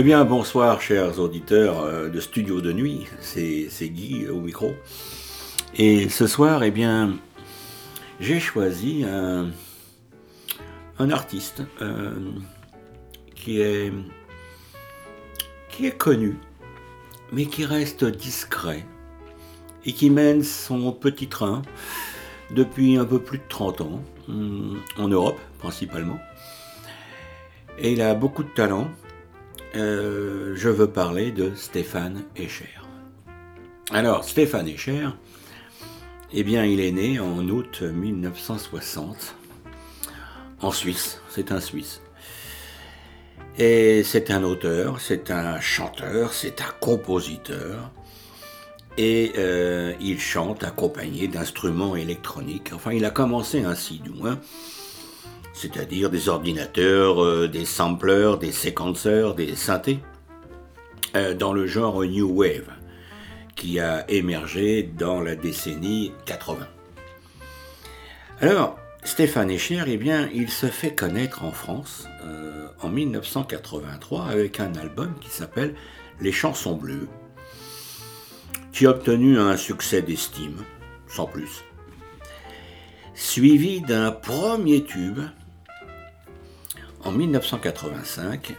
Eh 0.00 0.02
bien, 0.02 0.24
bonsoir, 0.24 0.80
chers 0.80 1.18
auditeurs 1.18 1.80
euh, 1.80 2.08
de 2.08 2.20
Studio 2.20 2.60
de 2.60 2.72
Nuit. 2.72 3.08
C'est 3.20 3.88
Guy 3.88 4.26
euh, 4.26 4.32
au 4.32 4.40
micro. 4.40 4.76
Et 5.74 6.08
ce 6.08 6.28
soir, 6.28 6.62
eh 6.62 6.70
bien, 6.70 7.16
j'ai 8.20 8.38
choisi 8.38 9.04
un, 9.04 9.50
artiste 11.10 11.64
euh, 11.82 12.12
qui, 13.34 13.60
est, 13.60 13.90
connu, 15.98 16.36
mais 17.32 17.46
qui 17.46 17.64
reste 17.64 18.04
discret 18.04 18.86
et 19.84 19.92
qui 19.92 20.10
mène 20.10 20.44
son 20.44 20.92
petit 20.92 21.26
train 21.26 21.62
depuis 22.52 22.98
un 22.98 23.04
peu 23.04 23.18
plus 23.18 23.38
de 23.38 23.48
30 23.48 23.80
ans, 23.80 24.00
hum, 24.28 24.78
en 24.96 25.08
Europe 25.08 25.40
principalement. 25.58 26.20
Et 27.80 27.94
il 27.94 28.00
a 28.00 28.14
beaucoup 28.14 28.44
de 28.44 28.50
talent, 28.50 28.88
euh, 29.74 30.54
je 30.56 30.68
veux 30.68 30.90
parler 30.90 31.30
de 31.30 31.54
Stéphane 31.54 32.24
Escher. 32.36 32.74
Alors, 33.90 34.24
Stéphane 34.24 34.68
Escher, 34.68 35.08
eh 36.32 36.42
bien, 36.42 36.64
il 36.64 36.80
est 36.80 36.92
né 36.92 37.20
en 37.20 37.48
août 37.48 37.82
1960 37.82 39.34
en 40.60 40.72
Suisse. 40.72 41.20
C'est 41.28 41.52
un 41.52 41.60
Suisse. 41.60 42.00
Et 43.58 44.02
c'est 44.04 44.30
un 44.30 44.44
auteur, 44.44 45.00
c'est 45.00 45.30
un 45.30 45.60
chanteur, 45.60 46.32
c'est 46.32 46.60
un 46.60 46.70
compositeur. 46.80 47.90
Et 48.96 49.32
euh, 49.38 49.94
il 50.00 50.20
chante 50.20 50.64
accompagné 50.64 51.28
d'instruments 51.28 51.94
électroniques. 51.94 52.70
Enfin, 52.74 52.92
il 52.92 53.04
a 53.04 53.10
commencé 53.10 53.64
ainsi, 53.64 54.00
du 54.00 54.10
moins 54.10 54.40
c'est-à-dire 55.58 56.08
des 56.08 56.28
ordinateurs, 56.28 57.22
euh, 57.22 57.48
des 57.48 57.64
samplers, 57.64 58.38
des 58.38 58.52
séquenceurs, 58.52 59.34
des 59.34 59.56
synthés, 59.56 59.98
euh, 61.16 61.34
dans 61.34 61.52
le 61.52 61.66
genre 61.66 62.04
New 62.04 62.30
Wave, 62.30 62.70
qui 63.56 63.80
a 63.80 64.08
émergé 64.08 64.84
dans 64.84 65.20
la 65.20 65.34
décennie 65.34 66.12
80. 66.26 66.68
Alors, 68.40 68.78
Stéphane 69.02 69.50
Escher, 69.50 69.82
eh 69.88 69.96
bien, 69.96 70.28
il 70.32 70.48
se 70.48 70.66
fait 70.66 70.94
connaître 70.94 71.42
en 71.44 71.50
France 71.50 72.06
euh, 72.24 72.68
en 72.80 72.88
1983 72.88 74.26
avec 74.26 74.60
un 74.60 74.72
album 74.76 75.12
qui 75.20 75.30
s'appelle 75.30 75.74
Les 76.20 76.30
chansons 76.30 76.76
bleues, 76.76 77.08
qui 78.70 78.86
a 78.86 78.90
obtenu 78.90 79.40
un 79.40 79.56
succès 79.56 80.02
d'estime, 80.02 80.62
sans 81.08 81.26
plus, 81.26 81.64
suivi 83.14 83.80
d'un 83.80 84.12
premier 84.12 84.84
tube 84.84 85.18
en 87.08 87.12
1985 87.12 88.54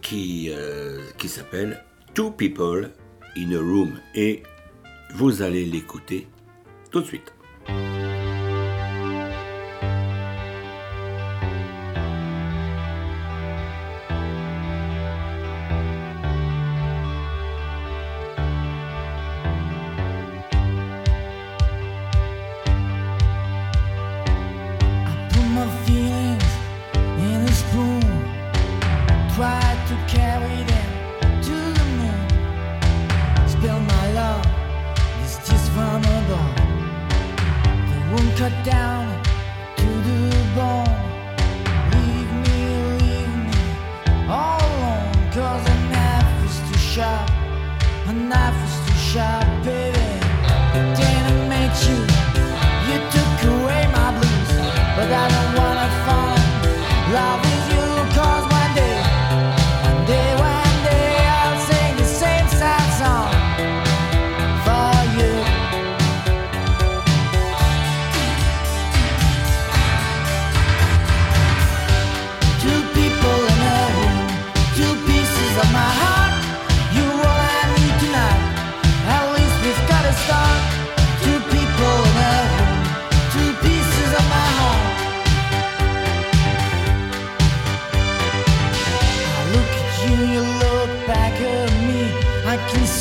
qui, 0.00 0.50
euh, 0.50 1.00
qui 1.16 1.28
s'appelle 1.28 1.84
Two 2.12 2.32
People 2.32 2.90
in 3.36 3.52
a 3.52 3.58
Room 3.58 4.00
et 4.16 4.42
vous 5.14 5.42
allez 5.42 5.64
l'écouter 5.64 6.26
tout 6.90 7.00
de 7.00 7.06
suite. 7.06 7.32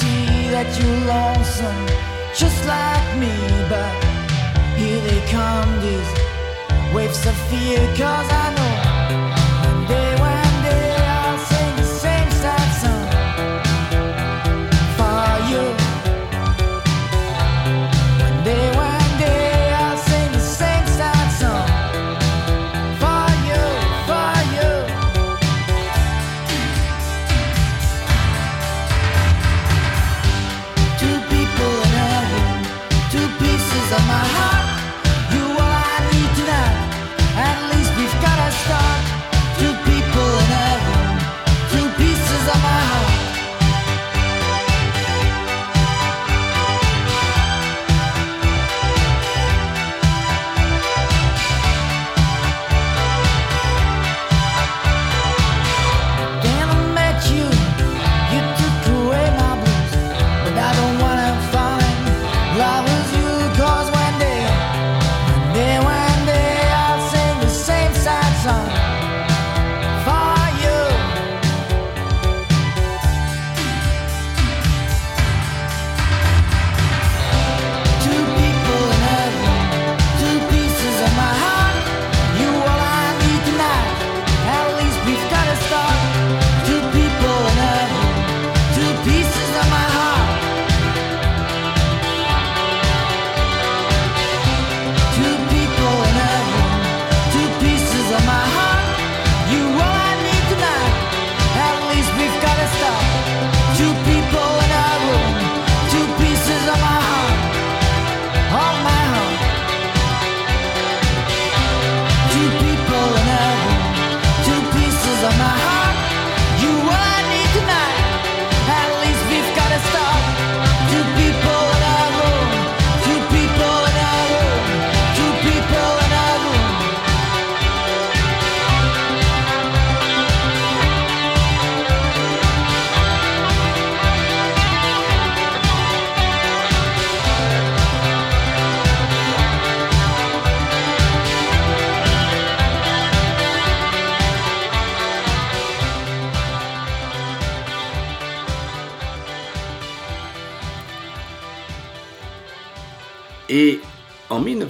see 0.07 0.49
that 0.55 0.69
you're 0.79 1.01
lonesome, 1.13 1.83
just 2.41 2.59
like 2.73 3.07
me. 3.23 3.33
But 3.71 3.93
here 4.79 5.01
they 5.07 5.21
come, 5.35 5.69
these 5.85 6.11
waves 6.93 7.25
of 7.25 7.37
fear, 7.49 7.79
cause 7.97 8.29
I 8.43 8.45
know. 8.55 8.86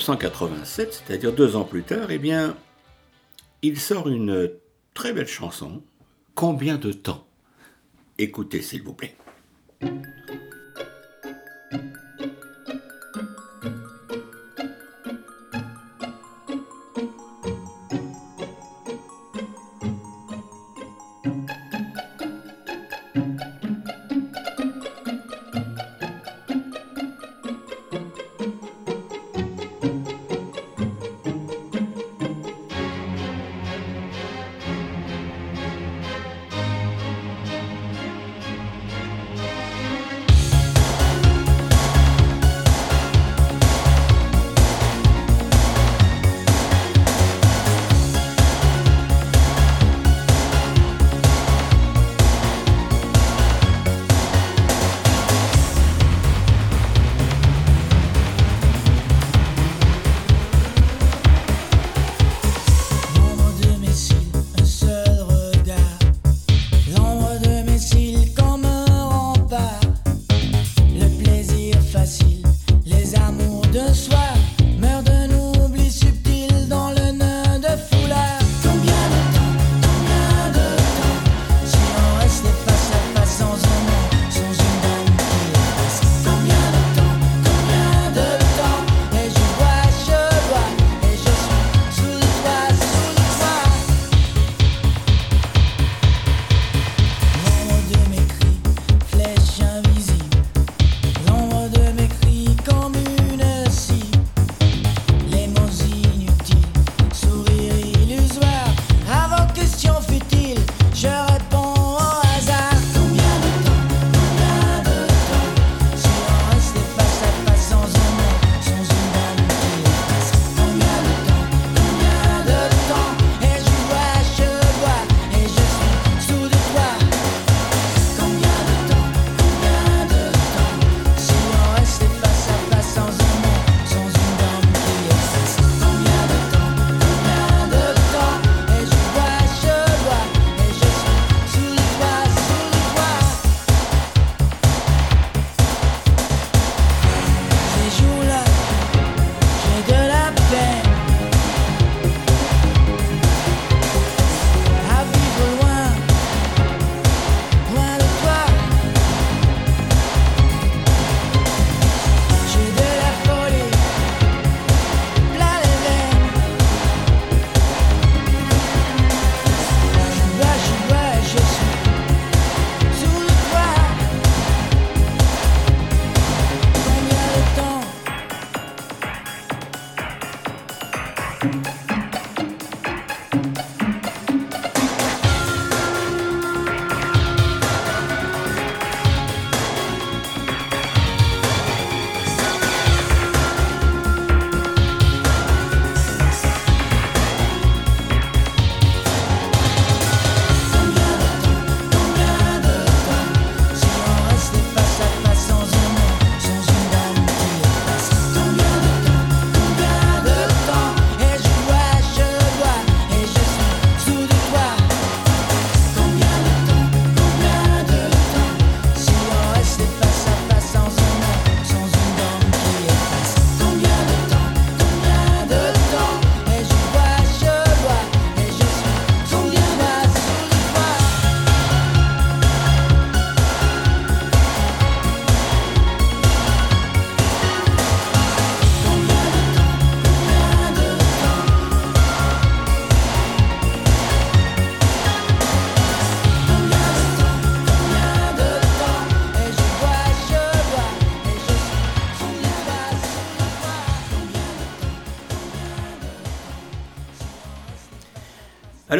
1987, 0.07 1.03
c'est-à-dire 1.05 1.33
deux 1.33 1.55
ans 1.57 1.65
plus 1.65 1.83
tard, 1.83 2.11
eh 2.11 2.17
bien, 2.17 2.55
il 3.61 3.77
sort 3.79 4.07
une 4.07 4.51
très 4.93 5.11
belle 5.11 5.27
chanson. 5.27 5.81
Combien 6.33 6.77
de 6.77 6.93
temps? 6.93 7.27
Écoutez, 8.17 8.61
s'il 8.61 8.83
vous 8.83 8.93
plaît. 8.93 9.17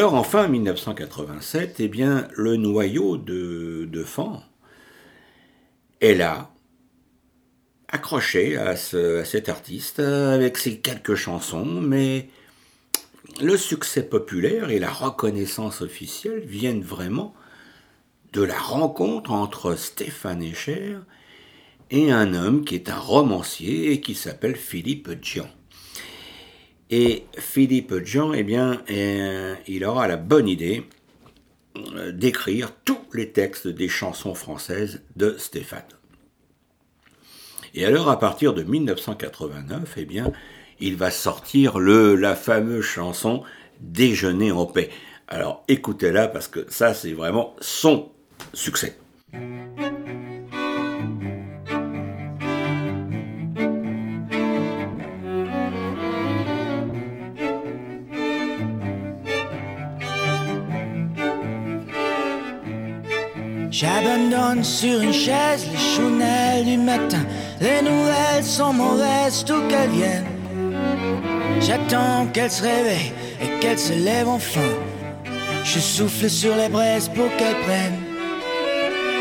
Alors 0.08 0.20
en 0.22 0.24
fin 0.24 0.48
1987, 0.48 1.82
eh 1.82 1.90
bien, 1.90 2.30
le 2.38 2.56
noyau 2.56 3.18
de, 3.18 3.90
de 3.92 4.04
Fan 4.06 4.40
est 6.00 6.14
là, 6.14 6.50
accroché 7.90 8.56
à, 8.56 8.78
cet 8.78 9.50
artiste 9.50 10.00
avec 10.00 10.60
ses 10.60 10.78
quelques 10.80 11.16
chansons, 11.16 11.66
mais 11.66 12.30
le 13.42 13.58
succès 13.58 14.02
populaire 14.02 14.70
et 14.70 14.80
la 14.80 14.92
reconnaissance 14.94 15.82
officielle 15.82 16.40
viennent 16.40 16.84
vraiment 16.84 17.36
de 18.32 18.44
la 18.44 18.58
rencontre 18.58 19.34
entre 19.34 19.76
Stéphane 19.76 20.42
Escher 20.42 21.00
et 21.92 22.14
un 22.14 22.34
homme 22.34 22.64
qui 22.64 22.76
est 22.76 22.90
un 22.90 22.98
romancier 22.98 23.92
et 23.92 24.00
qui 24.00 24.16
s'appelle 24.16 24.56
Philippe 24.56 25.10
Dian. 25.10 25.50
Et 26.89 27.25
Philippe 27.38 28.06
Jean, 28.06 28.34
eh 28.34 28.44
bien, 28.44 28.82
euh, 28.89 29.56
il 29.67 29.84
aura 29.84 30.08
la 30.08 30.15
bonne 30.15 30.48
idée 30.48 30.86
euh, 31.96 32.12
d'écrire 32.12 32.72
tous 32.86 33.00
les 33.13 33.32
textes 33.32 33.67
des 33.67 33.89
chansons 33.89 34.34
françaises 34.34 35.01
de 35.15 35.36
Stéphane. 35.38 35.84
Et 37.74 37.86
alors, 37.86 38.10
à 38.10 38.20
partir 38.20 38.53
de 38.53 38.63
1989, 38.63 39.96
eh 39.98 40.06
bien, 40.06 40.32
il 40.79 40.96
va 40.96 41.12
sortir 41.12 41.79
le, 41.79 42.15
la 42.15 42.36
fameuse 42.36 42.86
chanson 42.86 43.44
Déjeuner 43.79 44.51
en 44.51 44.65
paix. 44.65 44.89
Alors, 45.27 45.63
écoutez-la 45.67 46.27
parce 46.27 46.48
que 46.48 46.65
ça, 46.70 46.96
c'est 46.96 47.13
vraiment 47.13 47.56
son 47.60 48.10
succès. 48.53 48.98
J'abandonne 63.79 64.63
sur 64.63 65.01
une 65.01 65.13
chaise 65.13 65.67
les 65.72 65.77
chounelles 65.77 66.65
du 66.65 66.77
matin. 66.77 67.24
Les 67.62 67.84
nouvelles 67.84 68.43
sont 68.43 68.74
mauvaises, 68.74 69.46
tout 69.46 69.62
qu'elles 69.69 69.91
viennent. 69.91 70.25
J'attends 71.62 72.25
qu'elle 72.34 72.50
se 72.50 72.63
réveille 72.63 73.13
et 73.39 73.60
qu'elle 73.60 73.77
se 73.77 73.93
lève 73.93 74.27
enfin. 74.27 74.72
Je 75.63 75.77
souffle 75.77 76.27
sur 76.27 76.55
les 76.55 76.69
braises 76.69 77.07
pour 77.10 77.29
qu'elle 77.38 77.60
prenne. 77.67 78.00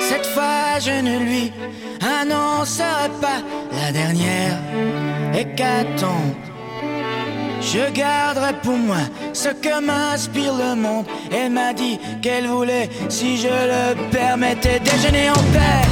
Cette 0.00 0.24
fois, 0.24 0.78
je 0.80 1.02
ne 1.02 1.18
lui 1.18 1.52
annoncerai 2.00 3.10
pas 3.20 3.42
la 3.72 3.92
dernière 3.92 4.58
hécatombe. 5.34 6.55
Je 7.66 7.90
garderai 7.90 8.52
pour 8.62 8.76
moi 8.76 9.02
ce 9.32 9.48
que 9.48 9.80
m'inspire 9.80 10.54
le 10.54 10.76
monde. 10.76 11.04
Elle 11.32 11.50
m'a 11.50 11.72
dit 11.72 11.98
qu'elle 12.22 12.46
voulait, 12.46 12.88
si 13.08 13.38
je 13.38 13.48
le 13.48 14.10
permettais, 14.12 14.78
déjeuner 14.78 15.30
en 15.30 15.42
paix. 15.52 15.82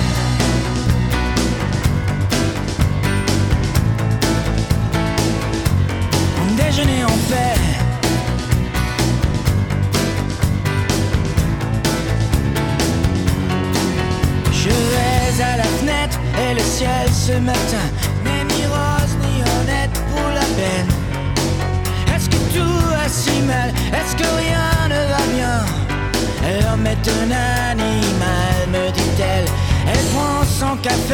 Déjeuner 6.56 7.04
en 7.04 7.18
paix. 7.28 7.60
Je 14.52 14.68
vais 14.68 15.42
à 15.42 15.56
la 15.56 15.64
fenêtre 15.64 16.20
et 16.38 16.54
le 16.54 16.60
ciel 16.60 17.08
ce 17.12 17.32
matin 17.32 18.13
Son 30.58 30.76
café 30.76 31.13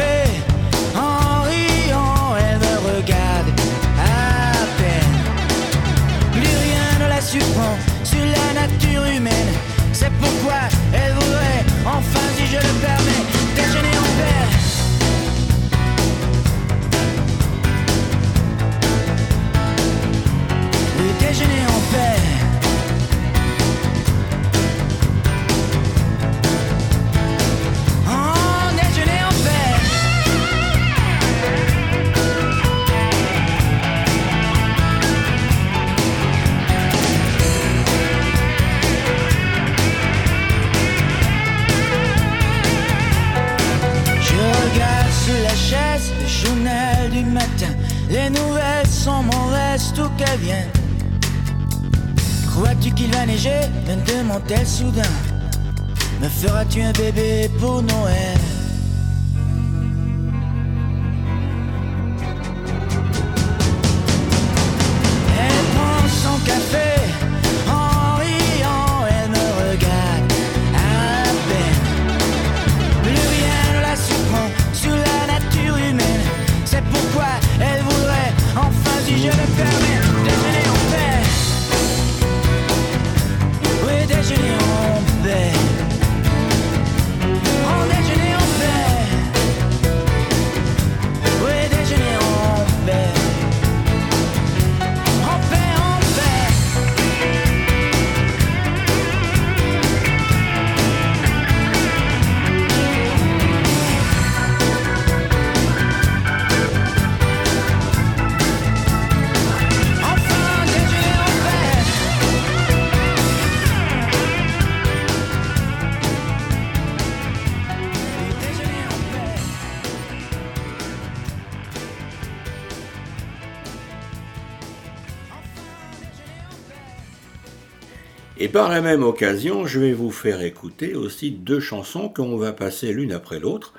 par 128.51 128.69
la 128.69 128.81
même 128.81 129.03
occasion, 129.03 129.65
je 129.65 129.79
vais 129.79 129.93
vous 129.93 130.11
faire 130.11 130.41
écouter 130.41 130.93
aussi 130.93 131.31
deux 131.31 131.59
chansons 131.59 132.09
qu'on 132.09 132.35
va 132.35 132.51
passer 132.51 132.91
l'une 132.91 133.13
après 133.13 133.39
l'autre. 133.39 133.73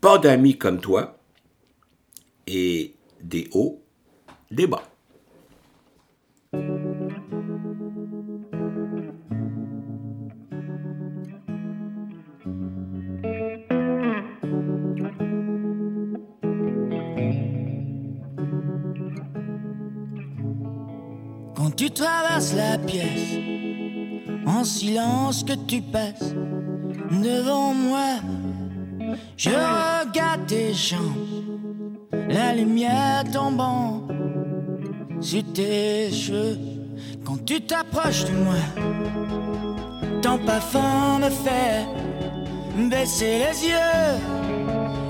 Pas 0.00 0.18
d'amis 0.18 0.58
comme 0.58 0.80
toi 0.80 1.18
et 2.46 2.94
des 3.22 3.48
hauts, 3.52 3.80
des 4.50 4.66
bas. 4.66 4.82
Quand 21.54 21.76
tu 21.76 21.90
traverses 21.90 22.54
la 22.54 22.78
pièce, 22.78 23.39
en 24.50 24.64
silence 24.64 25.44
que 25.44 25.52
tu 25.52 25.80
passes 25.80 26.34
devant 27.10 27.74
moi, 27.74 28.20
je 29.36 29.50
regarde 29.50 30.46
tes 30.46 30.72
jambes, 30.74 31.00
la 32.28 32.54
lumière 32.54 33.24
tombant 33.32 34.06
sur 35.20 35.42
tes 35.52 36.10
cheveux. 36.10 36.58
Quand 37.24 37.44
tu 37.44 37.60
t'approches 37.60 38.24
de 38.24 38.32
moi, 38.32 38.62
ton 40.22 40.38
parfum 40.38 41.18
me 41.18 41.30
fait 41.30 41.86
baisser 42.88 43.38
les 43.44 43.68
yeux. 43.68 44.10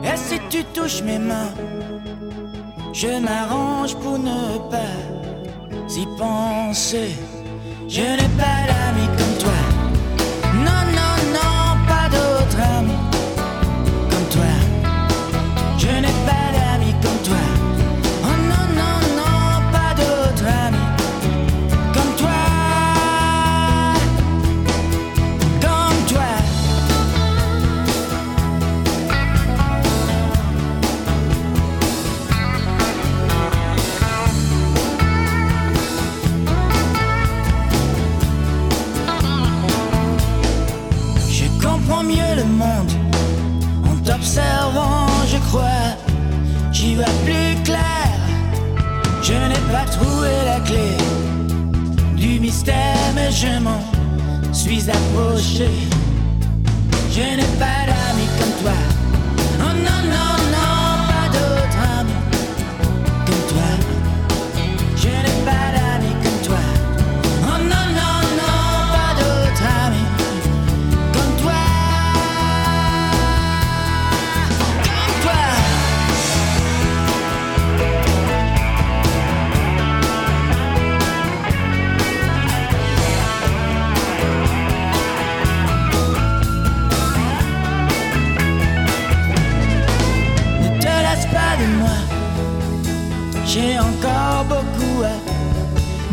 Et 0.04 0.16
si 0.16 0.38
tu 0.48 0.64
touches 0.74 1.02
mes 1.02 1.18
mains, 1.18 1.52
je 2.92 3.20
m'arrange 3.20 3.94
pour 3.96 4.18
ne 4.18 4.58
pas 4.70 4.96
y 5.88 6.06
penser. 6.18 7.10
Je 7.88 8.02
n'ai 8.02 8.30
pas 8.38 8.60
d'amis 8.68 9.29
plus 47.24 47.62
clair. 47.64 48.08
Je 49.22 49.32
n'ai 49.32 49.62
pas 49.72 49.84
trouvé 49.90 50.28
la 50.44 50.60
clé 50.60 50.96
du 52.16 52.40
mystère, 52.40 53.12
mais 53.14 53.30
je 53.30 53.58
m'en 53.62 53.80
suis 54.52 54.90
approché. 54.90 55.68
Je 57.10 57.36
n'ai 57.36 57.50
pas 57.58 57.80
d'amis 57.88 58.30
comme 58.38 58.54
toi. 58.62 58.78
Oh 59.60 59.74
non, 59.86 60.00
non, 60.14 60.29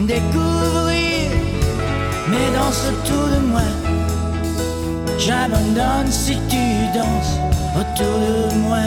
découvrir. 0.08 1.32
Mais 2.30 2.48
danse 2.56 2.82
autour 2.90 3.28
de 3.36 3.40
moi. 3.52 3.68
J'abandonne 5.18 6.10
si 6.10 6.36
tu 6.50 6.66
danses 6.98 7.36
autour 7.80 8.20
de 8.20 8.56
moi. 8.66 8.86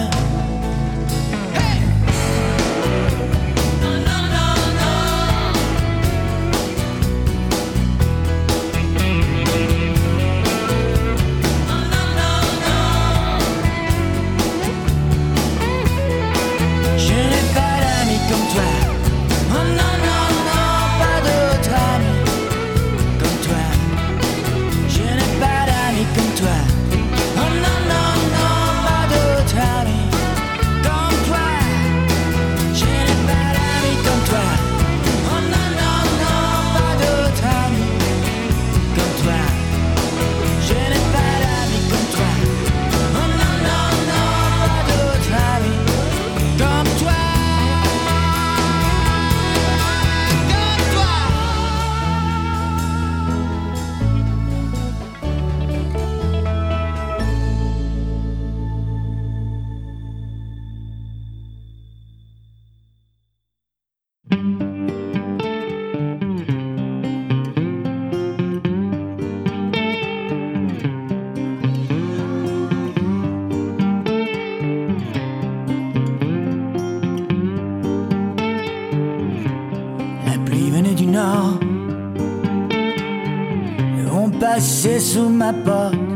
Sous 85.00 85.30
ma 85.30 85.50
porte. 85.52 86.09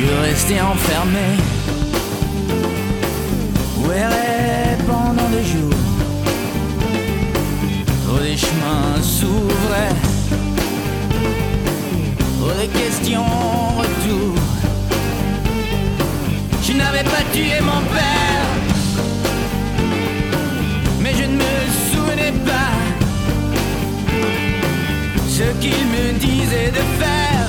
Je 0.00 0.04
restais 0.22 0.60
enfermé, 0.60 1.26
errais 3.92 4.78
pendant 4.86 5.28
des 5.30 5.44
jours. 5.44 5.74
Trop 8.06 8.18
des 8.20 8.36
chemins 8.36 9.02
s'ouvraient, 9.02 9.98
trop 12.38 12.52
des 12.60 12.68
questions 12.68 13.22
en 13.22 13.78
retour. 13.80 14.34
Je 16.62 16.72
n'avais 16.74 17.02
pas 17.02 17.24
tué 17.32 17.60
mon 17.60 17.82
père. 17.96 18.48
Mais 21.00 21.12
je 21.14 21.24
ne 21.24 21.36
me 21.44 21.54
souvenais 21.90 22.34
pas. 22.46 22.72
Ce 25.28 25.44
qu'il 25.60 25.84
me 25.86 26.12
disait 26.18 26.70
de 26.70 26.82
faire 27.00 27.47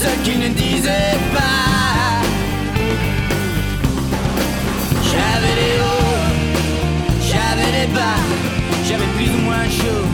ou 0.00 0.04
ce 0.04 0.24
qu'il 0.24 0.38
ne 0.40 0.48
disait 0.48 1.18
pas. 1.34 2.20
J'avais 5.10 5.54
des 5.60 5.76
hauts, 5.80 6.26
j'avais 7.30 7.70
des 7.78 7.92
bas, 7.92 8.20
j'avais 8.86 9.10
plus 9.16 9.30
ou 9.30 9.40
moins 9.44 9.64
chaud 9.64 10.06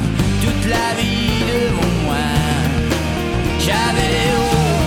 toute 0.42 0.64
la 0.70 0.88
vie 1.00 1.42
devant 1.52 1.94
moi. 2.04 2.26
J'avais 3.58 4.08
des 4.14 4.30
hauts, 4.38 4.82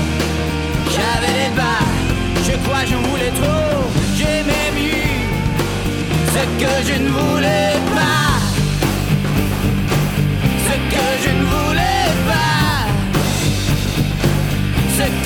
j'avais 0.95 1.33
des 1.41 1.55
bas, 1.55 1.83
je 2.45 2.53
crois 2.63 2.85
j'en 2.89 3.01
voulais 3.09 3.33
trop, 3.41 3.81
j'ai 4.17 4.43
même 4.53 4.77
eu 4.77 5.03
ce 6.33 6.43
que 6.62 6.73
je 6.88 6.95
ne 7.03 7.09
voulais 7.09 7.73
pas, 7.95 8.28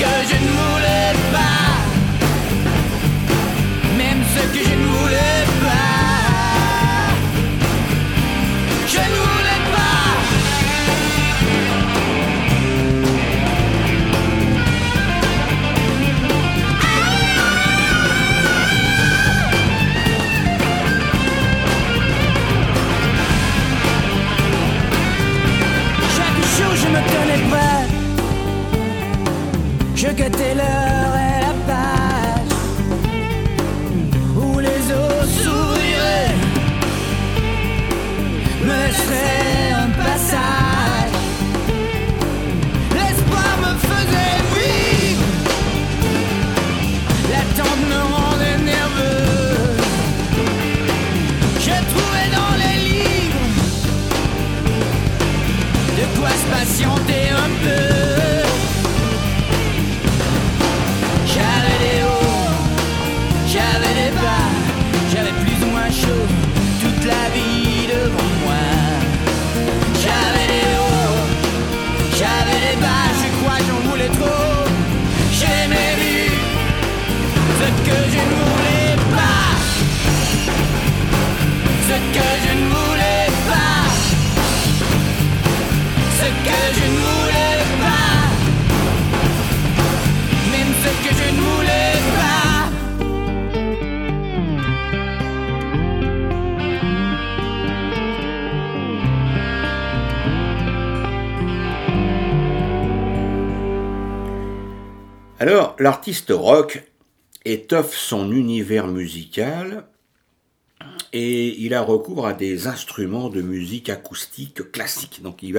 que 0.00 0.12
je 0.30 0.36
ne 0.44 0.50
voulais 0.60 1.12
pas, 1.32 1.68
même 3.98 4.22
ce 4.34 4.42
que 4.52 4.60
je 4.64 4.74
ne 4.74 4.86
voulais 4.86 5.18
pas, 5.18 5.43
c'est 30.44 30.54
l'heure. 30.54 31.03
Rock 106.30 106.82
étoffe 107.44 107.96
son 107.96 108.32
univers 108.32 108.86
musical 108.86 109.86
et 111.12 111.60
il 111.60 111.74
a 111.74 111.82
recours 111.82 112.26
à 112.26 112.32
des 112.32 112.66
instruments 112.66 113.28
de 113.28 113.40
musique 113.40 113.88
acoustique 113.88 114.70
classique. 114.72 115.22
Donc, 115.22 115.42
il, 115.42 115.56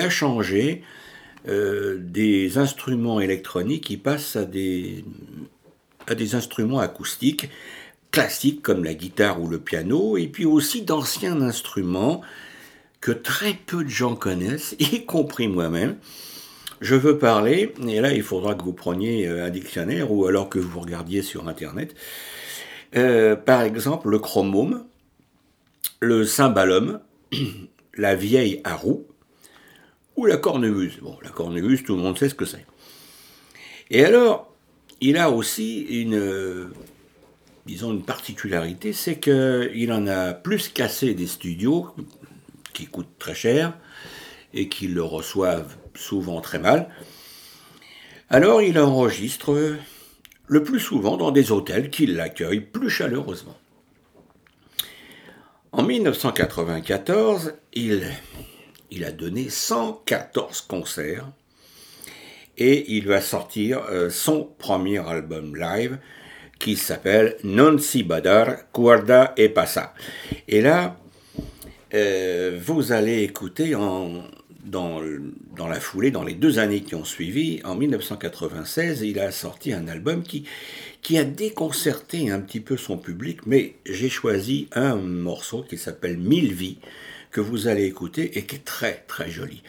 a 0.00 0.10
changé 0.10 0.82
euh, 1.48 1.98
des 1.98 2.58
instruments 2.58 3.20
électroniques, 3.20 3.90
il 3.90 4.00
passe 4.00 4.36
à 4.36 4.44
des 4.44 5.04
instruments 6.34 6.78
acoustiques 6.78 7.48
classiques 8.10 8.62
comme 8.62 8.84
la 8.84 8.94
guitare 8.94 9.40
ou 9.40 9.48
le 9.48 9.58
piano, 9.58 10.16
et 10.16 10.28
puis 10.28 10.44
aussi 10.44 10.82
d'anciens 10.82 11.40
instruments 11.42 12.22
que 13.00 13.12
très 13.12 13.54
peu 13.54 13.84
de 13.84 13.88
gens 13.88 14.16
connaissent, 14.16 14.74
y 14.78 15.04
compris 15.04 15.48
moi-même. 15.48 15.96
Je 16.80 16.94
veux 16.94 17.18
parler, 17.18 17.74
et 17.88 18.00
là 18.00 18.12
il 18.12 18.22
faudra 18.22 18.54
que 18.54 18.62
vous 18.62 18.72
preniez 18.72 19.26
euh, 19.26 19.46
un 19.46 19.50
dictionnaire 19.50 20.12
ou 20.12 20.26
alors 20.26 20.48
que 20.48 20.60
vous 20.60 20.80
regardiez 20.80 21.22
sur 21.22 21.48
Internet, 21.48 21.94
euh, 22.96 23.34
par 23.34 23.62
exemple 23.62 24.08
le 24.08 24.18
chromome, 24.18 24.84
le 26.00 26.24
cymbalum, 26.24 27.00
la 27.96 28.14
vieille 28.14 28.60
à 28.62 28.76
roue 28.76 29.06
ou 30.16 30.26
la 30.26 30.36
cornemuse. 30.36 30.98
Bon, 31.02 31.16
la 31.22 31.30
cornemuse, 31.30 31.82
tout 31.82 31.96
le 31.96 32.02
monde 32.02 32.16
sait 32.16 32.28
ce 32.28 32.34
que 32.34 32.44
c'est. 32.44 32.64
Et 33.90 34.04
alors, 34.04 34.54
il 35.00 35.16
a 35.16 35.30
aussi 35.30 35.80
une, 35.80 36.14
euh, 36.14 36.68
disons, 37.66 37.92
une 37.92 38.04
particularité, 38.04 38.92
c'est 38.92 39.18
qu'il 39.18 39.92
en 39.92 40.06
a 40.06 40.32
plus 40.32 40.68
cassé 40.68 41.14
des 41.14 41.26
studios 41.26 41.88
qui 42.72 42.86
coûtent 42.86 43.18
très 43.18 43.34
cher 43.34 43.76
et 44.54 44.68
qui 44.68 44.86
le 44.88 45.02
reçoivent 45.02 45.76
souvent 45.98 46.40
très 46.40 46.58
mal. 46.58 46.88
Alors 48.30 48.62
il 48.62 48.78
enregistre 48.78 49.76
le 50.46 50.62
plus 50.62 50.80
souvent 50.80 51.16
dans 51.16 51.30
des 51.30 51.52
hôtels 51.52 51.90
qui 51.90 52.06
l'accueillent 52.06 52.60
plus 52.60 52.90
chaleureusement. 52.90 53.56
En 55.72 55.82
1994, 55.82 57.54
il, 57.74 58.02
a 59.04 59.12
donné 59.12 59.50
114 59.50 60.62
concerts 60.62 61.28
et 62.56 62.96
il 62.96 63.06
va 63.06 63.20
sortir 63.20 63.82
euh, 63.90 64.10
son 64.10 64.48
premier 64.58 64.98
album 64.98 65.54
live 65.54 65.98
qui 66.58 66.76
s'appelle 66.76 67.36
Non 67.44 67.78
si 67.78 68.02
badar, 68.02 68.56
guarda 68.74 69.34
e 69.38 69.48
passa. 69.48 69.94
Et 70.48 70.62
là, 70.62 70.96
euh, 71.94 72.58
vous 72.60 72.92
allez 72.92 73.22
écouter 73.22 73.74
en, 73.74 74.22
dans, 74.68 75.00
la 75.68 75.80
foulée, 75.80 76.10
dans 76.10 76.24
les 76.24 76.34
deux 76.34 76.58
années 76.58 76.82
qui 76.82 76.94
ont 76.94 77.04
suivi, 77.04 77.60
en 77.64 77.74
1996, 77.74 79.02
il 79.02 79.18
a 79.18 79.30
sorti 79.30 79.72
un 79.72 79.88
album 79.88 80.22
qui, 80.22 80.44
qui 81.02 81.18
a 81.18 81.24
déconcerté 81.24 82.30
un 82.30 82.40
petit 82.40 82.60
peu 82.60 82.76
son 82.76 82.98
public, 82.98 83.46
mais 83.46 83.74
j'ai 83.86 84.08
choisi 84.08 84.68
un 84.72 84.96
morceau 84.96 85.62
qui 85.62 85.78
s'appelle 85.78 86.18
Mille 86.18 86.52
vies, 86.52 86.78
que 87.30 87.40
vous 87.40 87.68
allez 87.68 87.84
écouter 87.84 88.38
et 88.38 88.44
qui 88.44 88.56
est 88.56 88.64
très 88.64 89.04
très 89.06 89.30
joli. 89.30 89.62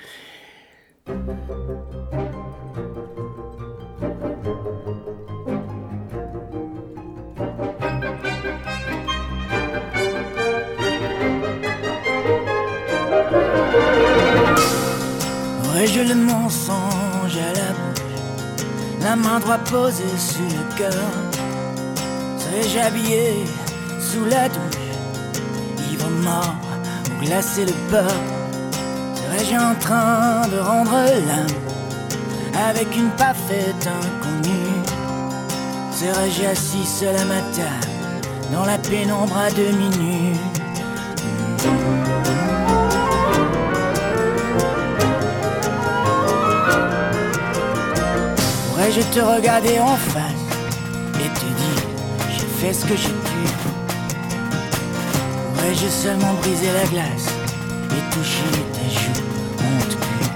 Aurais-je 15.79 16.01
le 16.01 16.15
mensonge 16.15 17.37
à 17.37 17.53
la 17.53 17.71
bouche, 17.71 18.03
la 19.01 19.15
main 19.15 19.39
droite 19.39 19.63
posée 19.71 20.03
sur 20.17 20.41
le 20.41 20.77
cœur. 20.77 20.91
Serais-je 22.37 22.79
habillé 22.79 23.45
sous 24.01 24.25
la 24.25 24.49
douche, 24.49 25.89
ivre 25.89 26.09
mort 26.21 26.55
ou 27.05 27.25
glacé 27.25 27.63
de 27.63 27.71
peur. 27.89 28.11
Serais-je 29.15 29.55
en 29.55 29.73
train 29.75 30.49
de 30.49 30.59
rendre 30.59 30.91
l'âme 31.27 31.47
avec 32.69 32.93
une 32.97 33.11
parfaite 33.11 33.87
inconnue? 33.87 34.83
Serais-je 35.93 36.45
assis 36.45 36.85
seul 36.85 37.15
à 37.15 37.23
ma 37.23 37.39
dans 38.51 38.65
la 38.65 38.77
pénombre 38.79 39.37
à 39.37 39.49
demi 39.49 40.33
nue 48.89 49.03
Pourrais-je 49.03 49.19
te 49.19 49.19
regarder 49.19 49.79
en 49.79 49.95
face 49.95 50.45
et 51.15 51.29
te 51.39 51.45
dire 51.45 51.83
j'ai 52.31 52.47
fait 52.59 52.73
ce 52.73 52.85
que 52.85 52.95
j'ai 52.95 53.07
pu 53.07 53.41
Pourrais-je 55.55 55.87
seulement 55.87 56.33
briser 56.41 56.71
la 56.73 56.87
glace 56.89 57.27
et 57.91 58.13
toucher 58.13 58.51
tes 58.73 58.89
joues 58.89 59.23
honte 59.59 59.95
pue 59.95 60.29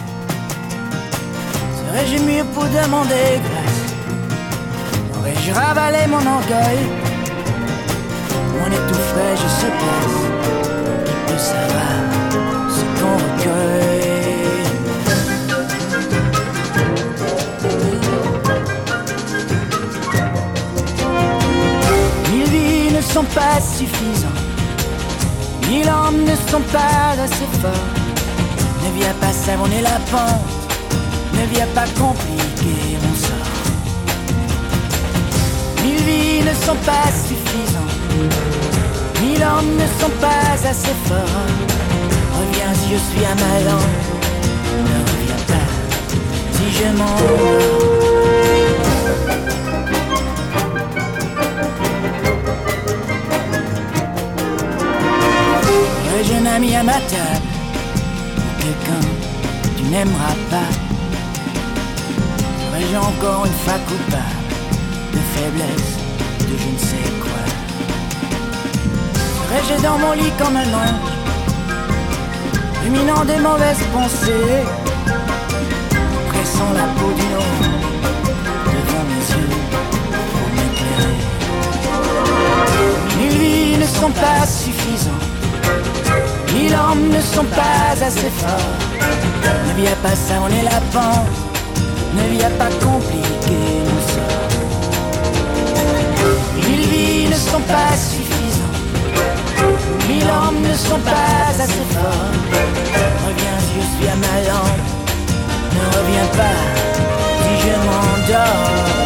Serais-je 1.78 2.24
mieux 2.24 2.46
pour 2.54 2.66
demander 2.66 3.42
grâce? 3.48 3.82
Aurais-je 5.18 5.52
ravalé 5.52 6.08
mon 6.08 6.18
orgueil? 6.18 6.80
Mon 8.60 8.68
étouffé 8.68 9.26
je 9.36 9.50
se 9.62 9.70
passe 9.82 10.20
Qui 11.06 11.14
peut 11.28 11.40
savoir 11.40 11.96
ce 12.70 12.84
qu'on 13.02 13.16
recueille 13.16 13.83
sont 23.14 23.24
pas 23.26 23.62
suffisants. 23.62 24.40
Mille 25.70 25.88
hommes 25.88 26.24
ne 26.24 26.36
sont 26.50 26.66
pas 26.72 27.14
assez 27.24 27.48
forts. 27.62 27.90
Ne 28.84 29.00
viens 29.00 29.14
pas 29.22 29.32
savonner 29.32 29.82
la 29.82 29.98
pente. 30.12 30.42
Ne 31.34 31.46
viens 31.54 31.68
pas 31.76 31.88
compliquer 32.02 32.98
mon 33.04 33.16
sort. 33.26 33.62
Mille 35.84 36.04
vies 36.08 36.42
ne 36.42 36.56
sont 36.66 36.80
pas 36.90 37.10
suffisants. 37.28 37.94
Mille 39.22 39.44
hommes 39.44 39.76
ne 39.84 39.88
sont 40.02 40.16
pas 40.20 40.70
assez 40.72 40.96
forts. 41.08 41.44
Reviens 42.40 42.74
si 42.80 42.94
je 42.94 43.00
suis 43.10 43.26
à 43.26 43.36
ma 43.44 43.56
langue. 43.70 44.00
Ne 44.90 44.98
reviens 45.12 45.44
pas 45.52 45.70
si 46.54 46.66
je 46.78 46.88
m'endors. 46.98 48.03
Aurais-je 56.14 56.34
un 56.34 56.46
ami 56.46 56.76
à 56.76 56.84
ma 56.84 56.94
table 56.94 57.48
quelqu'un 58.60 59.04
que 59.64 59.70
tu 59.78 59.84
n'aimeras 59.86 60.36
pas 60.52 60.72
Serais-je 62.60 62.98
encore 62.98 63.46
une 63.48 63.58
fois 63.64 63.80
coupable 63.88 64.46
De 65.12 65.18
faiblesse, 65.34 65.92
de 66.40 66.56
je 66.56 66.70
ne 66.72 66.78
sais 66.78 67.10
quoi? 67.20 67.44
Serais-je 69.16 69.76
dans 69.82 69.98
mon 69.98 70.14
lit 70.14 70.32
comme 70.38 70.56
un 70.56 70.72
ange 70.84 71.14
ruminant 72.84 73.26
des 73.26 73.40
mauvaises 73.40 73.84
pensées, 73.92 74.64
pressant 76.30 76.74
la 76.74 76.88
peau 76.96 77.10
d'une 77.18 77.36
autre 77.42 77.72
devant 78.76 79.06
mes 79.10 79.24
yeux 79.34 79.54
pour 80.32 80.48
m'éclairer? 80.56 81.18
Ne 83.80 83.88
mille 86.64 86.76
hommes 86.76 87.10
ne 87.10 87.22
sont 87.22 87.46
pas 87.46 88.06
assez 88.06 88.32
forts. 88.42 88.78
Ne 89.68 89.74
viens 89.82 89.98
pas 90.02 90.16
ça, 90.16 90.36
on 90.42 90.48
est 90.48 90.64
la 90.64 90.80
pente, 90.94 91.28
ne 92.16 92.24
viens 92.36 92.54
pas 92.62 92.72
compliquer 92.88 93.66
nos 93.88 94.04
sorts. 94.14 94.50
Mille 96.66 96.86
vies 96.92 97.28
ne 97.30 97.36
sont 97.36 97.64
pas 97.74 97.94
suffisantes, 98.12 98.80
mille 100.08 100.30
hommes 100.38 100.62
ne 100.70 100.76
sont 100.76 101.02
pas 101.12 101.64
assez 101.64 101.86
forts. 101.96 102.32
Reviens, 103.26 103.60
je 103.74 103.82
suis 103.94 104.08
à 104.08 104.16
ma 104.26 104.36
lampe, 104.48 104.86
ne 105.76 105.84
reviens 105.98 106.30
pas 106.40 106.60
si 107.42 107.52
je 107.64 107.76
m'endors. 107.86 109.03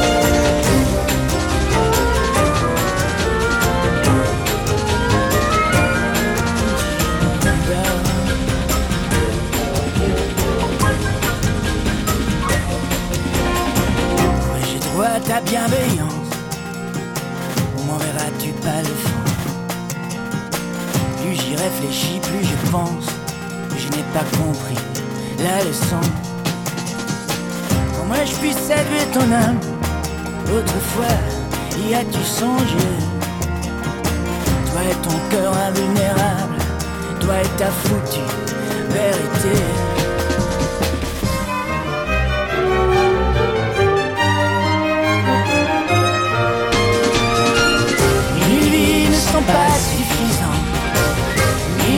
Ta 15.27 15.41
bienveillance. 15.41 16.31
M'enverras-tu 17.85 18.51
pas 18.63 18.81
le 18.81 18.95
fond? 19.03 19.23
Plus 21.21 21.35
j'y 21.35 21.55
réfléchis, 21.55 22.19
plus 22.21 22.45
je 22.45 22.71
pense 22.71 23.05
je 23.77 23.87
n'ai 23.89 24.03
pas 24.13 24.25
compris 24.37 24.77
la 25.39 25.63
leçon. 25.63 25.99
Comment 27.97 28.25
je 28.25 28.35
puisse 28.35 28.69
élever 28.69 29.05
ton 29.13 29.31
âme? 29.31 29.59
Autrefois, 30.45 31.17
y 31.77 31.93
as-tu 31.93 32.23
songé? 32.23 32.87
Toi 34.71 34.81
et 34.89 34.95
ton 35.07 35.17
cœur 35.29 35.53
invulnérable, 35.67 36.57
toi 37.19 37.41
et 37.41 37.57
ta 37.57 37.67
foutue 37.67 38.31
vérité. 38.89 39.96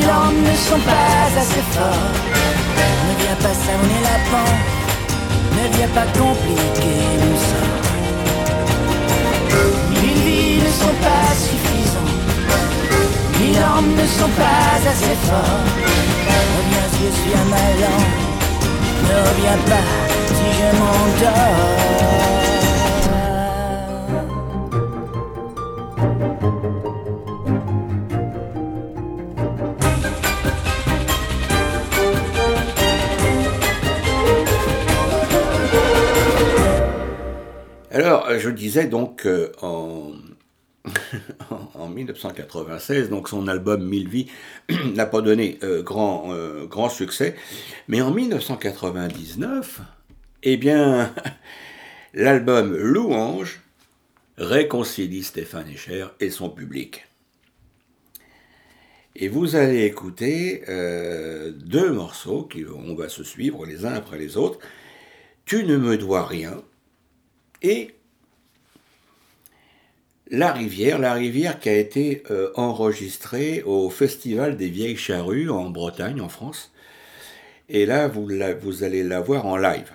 Hommes 0.10 0.41
ne 0.41 0.56
sont 0.56 0.82
pas 0.91 1.39
assez 1.39 1.63
forts. 1.76 2.13
Ne 3.08 3.13
viens 3.22 3.38
pas 3.45 3.56
savonner 3.65 4.02
la 4.10 4.17
pente, 4.30 4.65
ne 5.58 5.63
viens 5.76 5.91
pas 5.98 6.08
compliquer 6.17 7.00
le 7.22 7.32
sort. 7.50 7.86
Mille 10.02 10.22
vies 10.26 10.58
ne 10.65 10.72
sont 10.82 10.98
pas 11.06 11.30
suffisantes, 11.45 12.26
mille 13.39 13.62
hommes 13.72 13.93
ne 14.02 14.08
sont 14.19 14.34
pas 14.41 14.72
assez 14.91 15.15
forts. 15.28 15.65
Reviens 16.56 16.89
je 17.00 17.08
suis 17.19 17.34
à 17.34 17.45
ma 17.54 17.65
lampe, 17.82 18.17
ne 19.08 19.15
reviens 19.28 19.62
pas 19.72 19.86
si 20.36 20.48
je 20.58 20.67
m'endors. 20.80 22.38
Je 38.38 38.50
disais 38.50 38.88
donc 38.88 39.26
euh, 39.26 39.52
en, 39.62 40.12
en 41.76 41.88
1996, 41.88 43.10
donc 43.10 43.30
son 43.30 43.48
album 43.48 43.84
Mille 43.88 44.10
vies 44.10 44.28
n'a 44.96 45.06
pas 45.06 45.22
donné 45.22 45.58
euh, 45.63 45.82
grand, 45.82 46.32
euh, 46.32 46.65
grand 46.65 46.89
succès, 46.89 47.36
mais 47.88 48.02
en 48.02 48.12
1999, 48.12 49.82
eh 50.44 50.58
bien, 50.58 51.13
l'album 52.13 52.76
Louange 52.76 53.62
réconcilie 54.38 55.24
Stéphane 55.24 55.70
Echer 55.70 56.08
et 56.20 56.30
son 56.30 56.50
public. 56.50 57.06
Et 59.15 59.28
vous 59.28 59.58
allez 59.58 59.84
écouter 59.84 60.63
euh, 60.70 61.52
deux 61.52 61.92
morceaux 61.92 62.44
qui 62.44 62.63
on 62.65 62.96
va 62.96 63.10
se 63.10 63.24
suivre 63.24 63.65
les 63.65 63.86
uns 63.86 63.94
après 63.94 64.18
les 64.18 64.38
autres. 64.38 64.60
Tu 65.46 65.65
ne 65.65 65.76
me 65.76 65.98
dois 65.98 66.26
rien 66.26 66.63
et 67.62 67.96
La 70.32 70.52
Rivière, 70.54 71.00
La 71.00 71.13
Rivière 71.13 71.60
qui 71.60 71.70
a 71.70 71.76
été 71.76 72.22
euh, 72.30 72.52
enregistrée 72.56 73.63
au 73.65 73.89
Festival 73.89 74.58
des 74.58 74.70
Vieilles 74.70 74.96
Charrues 74.96 75.50
en 75.50 75.72
Bretagne, 75.72 76.22
en 76.22 76.30
France. 76.30 76.72
Et 77.68 77.88
là, 77.88 78.08
vous, 78.08 78.84
allez 78.84 79.04
la 79.04 79.22
voir 79.22 79.48
en 79.48 79.58
live. 79.58 79.92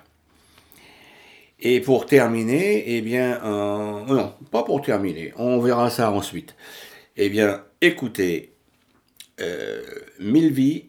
Et 1.61 1.81
pour 1.81 2.07
terminer, 2.07 2.97
eh 2.97 3.01
bien, 3.01 3.41
euh, 3.45 4.05
non, 4.07 4.35
pas 4.51 4.65
pour 4.65 4.83
terminer, 4.83 5.33
on 5.37 5.61
verra 5.61 5.89
ça 5.89 6.11
ensuite. 6.11 6.57
Eh 7.17 7.29
bien, 7.29 7.63
écoutez, 7.81 8.53
euh, 9.41 9.83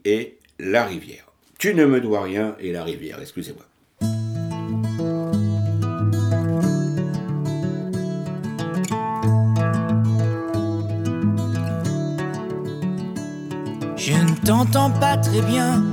et 0.06 0.38
La 0.58 0.86
Rivière. 0.86 1.32
Tu 1.60 1.76
ne 1.76 1.86
me 1.86 2.02
dois 2.02 2.24
rien 2.24 2.56
et 2.60 2.72
La 2.72 2.84
Rivière, 2.84 3.20
excusez-moi. 3.22 3.66
T'entends 14.46 14.92
pas 14.92 15.18
très 15.18 15.42
bien, 15.42 15.84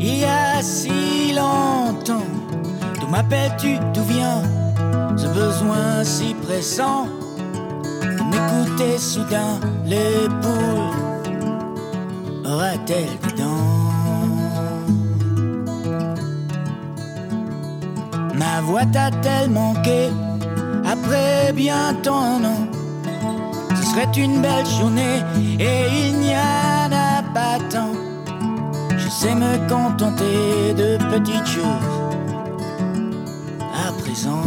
il 0.00 0.18
y 0.18 0.24
a 0.24 0.62
si 0.62 1.32
longtemps. 1.34 2.26
D'où 2.98 3.06
m'appelles-tu, 3.06 3.76
d'où 3.92 4.02
vient 4.04 4.42
ce 5.16 5.26
besoin 5.28 6.02
si 6.02 6.34
pressant 6.34 7.06
m'écouter 8.30 8.98
soudain 8.98 9.60
les 9.84 10.26
poules 10.40 10.96
aura-t-elle 12.50 13.18
des 13.24 13.42
dents 13.42 13.82
Ma 18.34 18.60
voix 18.62 18.86
t'a-t-elle 18.86 19.50
manqué 19.50 20.08
après 20.84 21.52
bientôt 21.52 22.14
un 22.14 22.44
an. 22.44 22.66
Ce 23.76 23.82
serait 23.90 24.12
une 24.16 24.40
belle 24.40 24.66
journée 24.66 25.20
et 25.60 26.08
il 26.08 26.18
n'y 26.20 26.34
a 26.34 26.71
Je 27.34 29.08
sais 29.08 29.34
me 29.34 29.56
contenter 29.68 30.74
de 30.74 30.98
petites 31.10 31.46
choses 31.46 31.64
à 33.60 33.92
présent. 33.92 34.42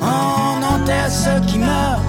On 0.00 0.62
enterre 0.62 1.10
ceux 1.10 1.40
qui 1.46 1.58
meurent, 1.58 2.00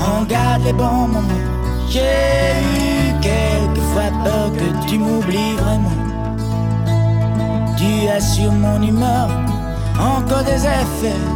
on 0.00 0.24
garde 0.24 0.62
les 0.64 0.72
bons 0.72 1.08
moments. 1.08 1.42
J'ai 1.88 2.00
eu 2.00 3.12
quelquefois 3.20 4.10
peur 4.24 4.52
que 4.52 4.88
tu 4.88 4.98
m'oublies 4.98 5.54
vraiment. 5.56 5.98
Tu 7.76 8.08
as 8.08 8.20
sur 8.20 8.52
mon 8.52 8.80
humeur 8.80 9.28
encore 9.98 10.44
des 10.44 10.64
effets 10.66 11.31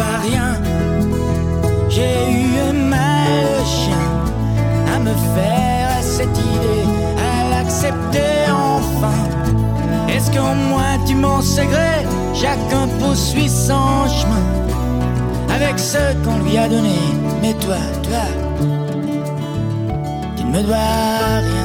rien. 0.00 0.60
J'ai 1.88 2.30
eu 2.30 2.58
un 2.68 2.72
mal 2.72 3.64
chien 3.64 4.06
à 4.94 4.98
me 4.98 5.12
faire 5.34 6.02
cette 6.02 6.36
idée, 6.38 6.86
à 7.18 7.50
l'accepter 7.50 8.50
enfin. 8.50 9.18
Est-ce 10.08 10.30
qu'au 10.30 10.54
moins 10.70 10.98
tu 11.06 11.14
m'en 11.14 11.40
gré 11.40 12.06
Chacun 12.34 12.88
poursuit 12.98 13.48
son 13.48 14.08
chemin 14.08 14.46
avec 15.54 15.78
ce 15.78 16.14
qu'on 16.24 16.38
lui 16.44 16.56
a 16.56 16.68
donné? 16.68 16.98
Mais 17.42 17.54
toi, 17.54 17.76
toi, 18.02 18.24
tu 20.36 20.44
ne 20.44 20.50
me 20.50 20.62
dois 20.62 20.76
rien. 20.76 21.61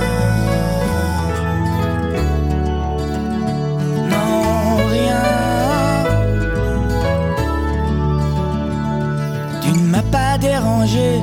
Pas 10.37 10.47
dérangé. 10.47 11.21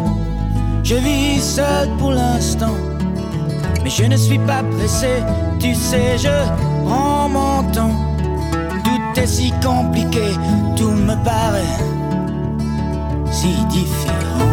Je 0.83 0.97
vis 0.97 1.41
seul 1.41 1.89
pour 1.99 2.13
l'instant. 2.13 2.77
Mais 3.83 3.91
je 3.91 4.05
ne 4.05 4.17
suis 4.17 4.39
pas 4.39 4.63
pressé, 4.63 5.23
tu 5.59 5.75
sais, 5.75 6.19
je 6.19 6.37
prends 6.87 7.29
mon 7.29 7.63
temps. 7.73 7.97
Tout 8.85 9.21
est 9.21 9.27
si 9.27 9.53
compliqué, 9.63 10.27
tout 10.77 10.93
me 10.93 11.15
paraît 11.25 11.79
si 13.31 13.53
différent. 13.67 14.53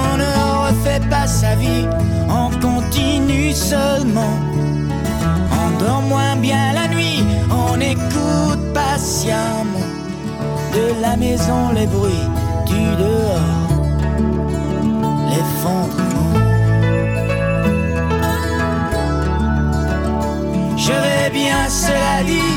On 0.00 0.16
ne 0.16 0.68
refait 0.68 1.02
pas 1.10 1.26
sa 1.26 1.54
vie, 1.54 1.86
on 2.30 2.50
continue 2.60 3.52
seulement. 3.52 4.36
On 5.60 5.84
dort 5.84 6.02
moins 6.02 6.36
bien 6.36 6.72
la 6.72 6.88
nuit, 6.88 7.24
on 7.50 7.78
écoute 7.80 8.72
patiemment 8.72 9.77
de 10.78 11.02
la 11.02 11.16
maison 11.16 11.60
les 11.74 11.86
bruits 11.86 12.28
du 12.66 12.82
dehors 13.02 13.68
je 20.76 20.92
vais 20.92 21.30
bien, 21.30 21.68
cela 21.68 22.22
dit, 22.24 22.54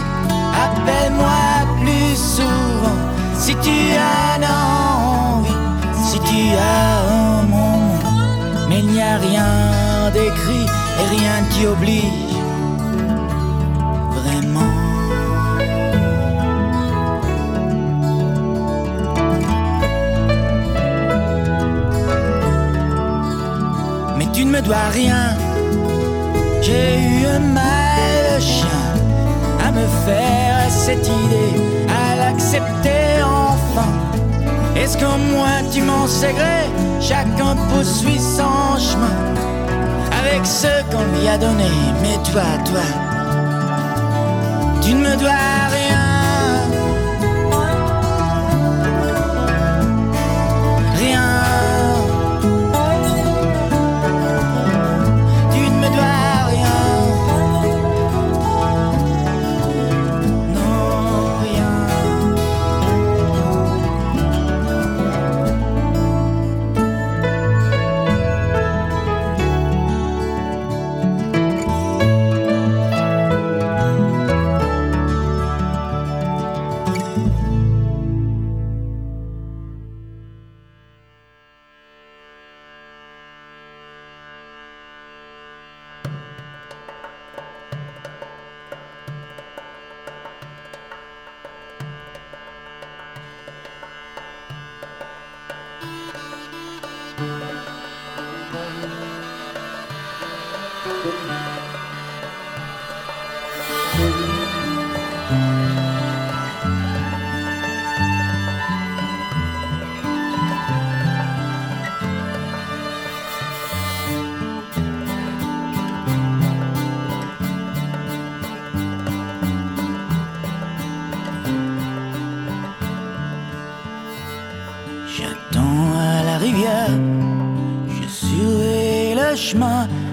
appelle-moi 0.65 1.41
plus 1.81 2.15
souvent 2.15 2.99
si 3.37 3.53
tu 3.55 3.77
as 3.97 4.39
envie, 4.39 5.49
si 6.09 6.19
tu 6.19 6.41
as 6.55 6.99
un 7.11 7.43
moment. 7.43 7.99
Mais 8.69 8.79
il 8.79 8.87
n'y 8.87 9.01
a 9.01 9.17
rien 9.17 10.11
d'écrit 10.13 10.67
et 10.99 11.07
rien 11.17 11.37
qui 11.51 11.65
oblige 11.65 12.40
tu 24.41 24.45
ne 24.45 24.53
me 24.53 24.61
dois 24.61 24.89
rien. 24.91 25.37
J'ai 26.63 26.97
eu 26.97 27.25
un 27.27 27.39
mal 27.39 28.41
chien 28.41 28.81
à 29.63 29.71
me 29.71 29.85
faire 30.05 30.65
cette 30.67 31.05
idée, 31.05 31.61
à 31.87 32.15
l'accepter 32.15 33.21
enfin. 33.21 33.91
Est-ce 34.75 34.97
qu'au 34.97 35.17
moins 35.31 35.61
tu 35.71 35.83
m'en 35.83 36.07
sais 36.07 36.33
gré 36.33 36.61
Chacun 36.99 37.55
poursuit 37.69 38.17
son 38.17 38.79
chemin 38.79 39.17
avec 40.19 40.43
ce 40.43 40.73
qu'on 40.89 41.05
lui 41.13 41.27
a 41.27 41.37
donné. 41.37 41.71
Mais 42.01 42.17
toi, 42.31 42.49
toi, 42.65 42.87
tu 44.81 44.95
ne 44.95 45.01
me 45.01 45.15
dois 45.17 45.29
rien. 45.77 46.10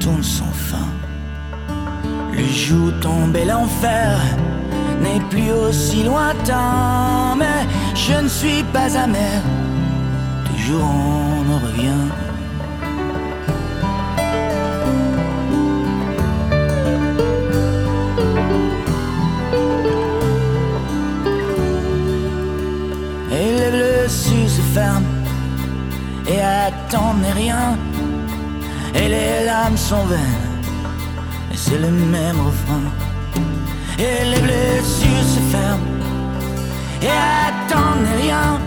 tourne 0.00 0.22
sans 0.22 0.52
fin. 0.52 0.88
Le 2.32 2.44
jour 2.44 2.92
tombé 3.00 3.44
l'enfer 3.44 4.20
n'est 5.02 5.24
plus 5.30 5.50
aussi 5.50 6.04
lointain, 6.04 7.34
mais 7.36 7.66
je 7.94 8.14
ne 8.22 8.28
suis 8.28 8.62
pas 8.72 8.96
amer, 8.96 9.42
toujours 10.46 10.84
on 10.84 11.52
en 11.52 11.58
revient. 11.58 12.33
Et 26.26 26.40
attendent 26.40 27.32
rien. 27.34 27.76
Et 28.94 29.08
les 29.08 29.44
lames 29.44 29.76
sont 29.76 30.04
vaines, 30.06 30.50
et 31.52 31.56
c'est 31.56 31.78
le 31.78 31.90
même 31.90 32.40
refrain. 32.40 32.86
Et 33.98 34.24
les 34.30 34.40
blessures 34.40 35.28
se 35.34 35.40
ferment, 35.52 35.90
et 37.02 37.16
attendent 37.48 38.12
rien, 38.22 38.60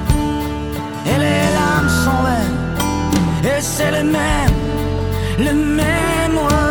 et 1.05 1.17
les 1.17 1.43
lames 1.57 1.89
sont 2.03 2.21
vaines, 2.27 2.59
et 3.43 3.61
c'est 3.61 3.91
le 3.91 4.03
même, 4.03 4.55
le 5.39 5.53
même 5.53 6.37
refrain. 6.37 6.66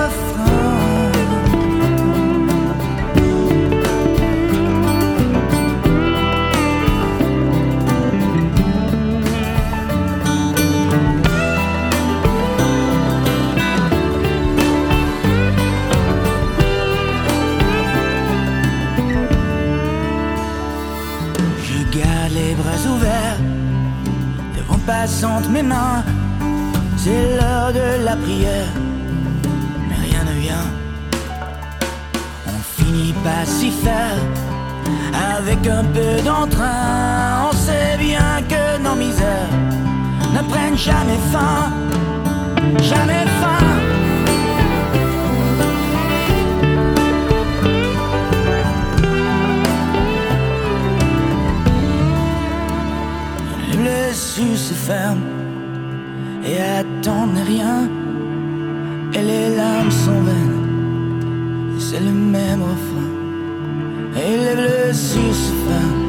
Passante 24.87 25.49
mes 25.51 25.62
mains. 25.62 26.05
C'est 26.97 27.37
l'heure 27.37 27.72
de 27.72 28.05
la 28.05 28.16
prière, 28.16 28.72
mais 29.89 29.97
rien 30.09 30.24
ne 30.24 30.41
vient. 30.41 30.68
On 32.47 32.82
finit 32.82 33.14
pas 33.24 33.45
s'y 33.45 33.70
faire 33.70 34.18
avec 35.39 35.66
un 35.66 35.84
peu 35.84 36.22
d'entrain. 36.24 37.49
On 37.49 37.53
sait 37.53 37.97
bien 37.99 38.43
que 38.49 38.78
nos 38.82 38.95
misères 38.95 39.53
ne 40.34 40.43
prennent 40.51 40.78
jamais 40.78 41.20
fin, 41.32 41.72
jamais 42.80 43.24
fin. 43.41 43.86
Blessures 54.37 54.57
se 54.59 54.74
ferment 54.74 55.22
et 56.45 56.61
attendent 56.61 57.39
rien. 57.47 57.89
Et 59.14 59.22
les 59.22 59.57
larmes 59.57 59.91
sont 59.91 60.20
vaines, 60.20 61.78
c'est 61.78 62.01
le 62.01 62.12
même 62.12 62.62
refrain. 62.62 63.11
Et 64.16 64.37
les 64.37 64.55
blessures 64.55 65.34
se 65.34 65.53
ferment 65.66 66.06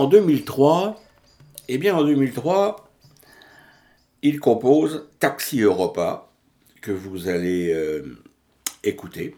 en 0.00 0.06
2003, 0.06 0.98
eh 1.68 1.76
bien 1.76 1.94
en 1.94 2.02
2003, 2.02 2.90
il 4.22 4.40
compose 4.40 5.10
Taxi 5.18 5.60
Europa, 5.60 6.30
que 6.80 6.90
vous 6.90 7.28
allez 7.28 7.70
euh, 7.70 8.16
écouter, 8.82 9.36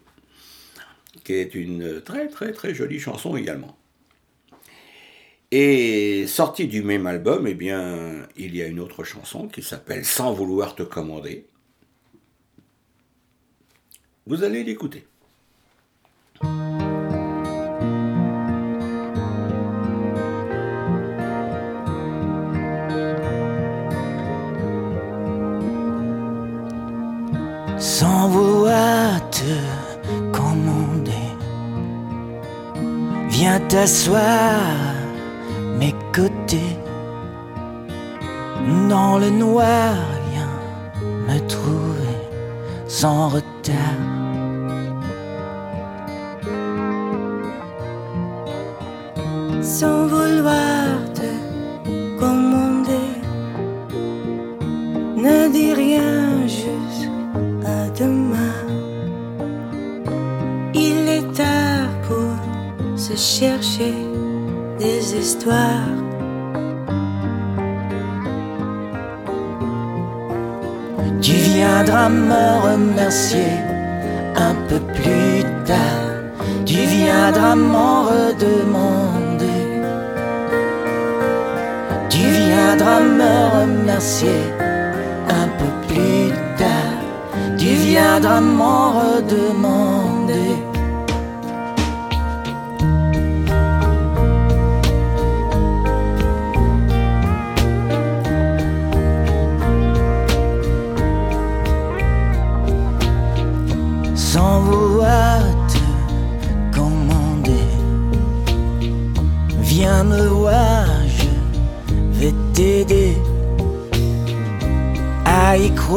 qui 1.25 1.33
est 1.35 1.57
une 1.57 2.01
très 2.01 2.29
très 2.29 2.53
très 2.53 2.75
jolie 2.75 3.01
chanson 3.01 3.37
également. 3.37 3.77
Et 5.51 6.29
sorti 6.29 6.69
du 6.69 6.85
même 6.85 7.09
album, 7.09 7.49
eh 7.49 7.55
bien, 7.55 8.29
il 8.37 8.55
y 8.55 8.63
a 8.63 8.69
une 8.69 8.79
autre 8.79 9.03
chanson 9.03 9.49
qui 9.49 9.63
s'appelle 9.63 10.05
Sans 10.05 10.33
vouloir 10.33 10.77
te 10.77 10.85
commander. 10.85 11.45
Vous 14.27 14.45
allez 14.45 14.63
l'écouter. 14.63 15.07
Sans 28.03 28.27
vouloir 28.29 29.21
te 29.31 29.55
commander. 30.37 31.29
Viens 33.29 33.61
t'asseoir 33.69 34.59
mes 35.79 35.95
côtés. 36.17 36.77
Dans 38.89 39.19
le 39.19 39.31
noir, 39.31 39.95
viens 40.31 40.59
me 41.29 41.39
trouver 41.55 42.19
sans 42.89 43.29
retard. 43.29 44.01
sans 49.63 50.07
vouloir 50.09 50.72
chercher 63.23 63.95
des 64.81 65.15
histoires. 65.15 65.97
Tu 71.21 71.35
viendras 71.35 72.09
me 72.09 72.45
remercier 72.69 73.55
un 74.35 74.55
peu 74.69 74.81
plus 74.97 75.45
tard. 75.65 76.09
Tu 76.67 76.79
viendras 76.97 77.55
m'en 77.55 78.03
redemander. 78.13 79.67
Tu 82.11 82.25
viendras 82.27 83.01
me 83.21 83.35
remercier 83.61 84.43
un 85.29 85.49
peu 85.59 85.71
plus 85.87 86.31
tard. 86.59 86.99
Tu 87.57 87.71
viendras 87.89 88.41
m'en 88.41 88.91
redemander. 89.01 90.02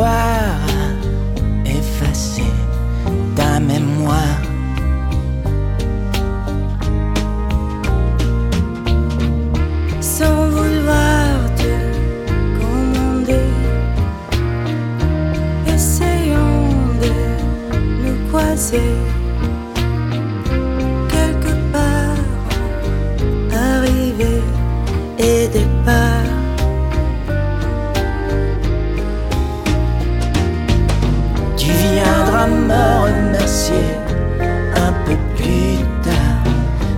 À 0.01 0.34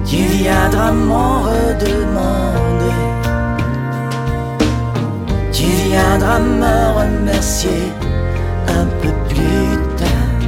qui 0.07 0.23
viendra 0.23 0.93
m'en 0.93 1.41
redemander, 1.41 3.01
qui 5.51 5.69
viendra 5.89 6.39
me 6.39 6.75
remercier 6.99 7.91
un 8.69 8.85
peu 9.01 9.11
plus 9.27 9.77
tard, 9.97 10.39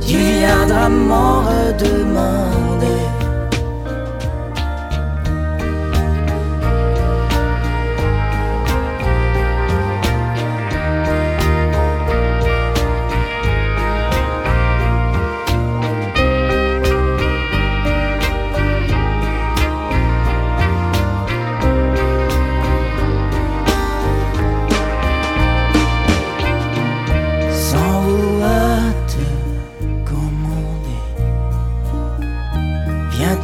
qui 0.00 0.16
viendra 0.16 0.88
m'en 0.88 1.42
redemander. 1.42 3.11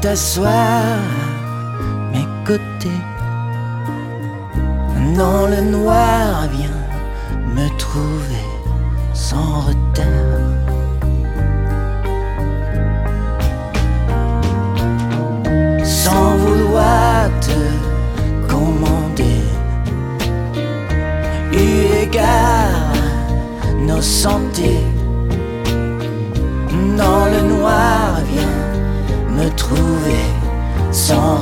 t'asseoir 0.09 0.97
mes 2.13 2.27
côtés. 2.47 3.03
Dans 5.19 5.47
le 5.47 5.61
noir, 5.61 6.49
viens 6.55 6.78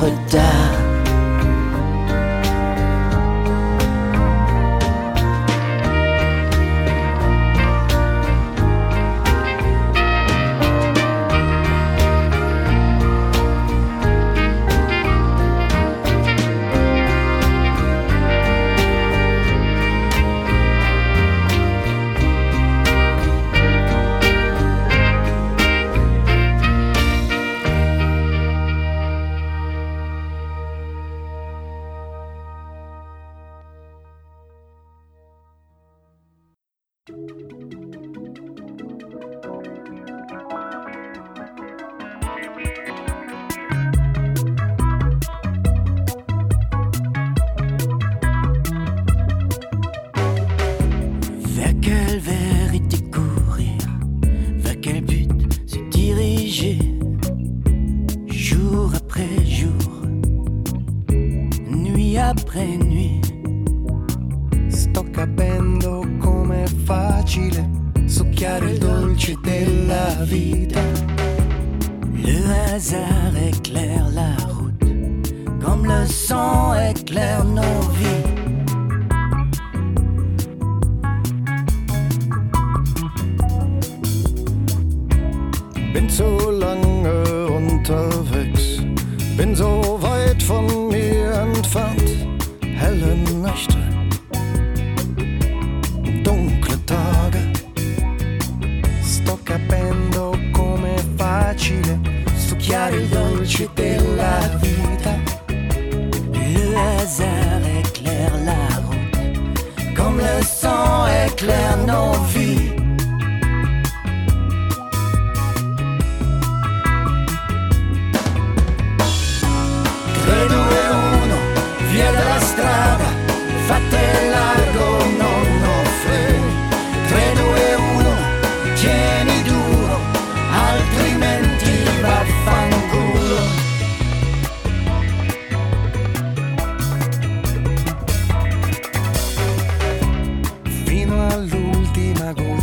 her 0.00 0.28
down. 0.28 0.65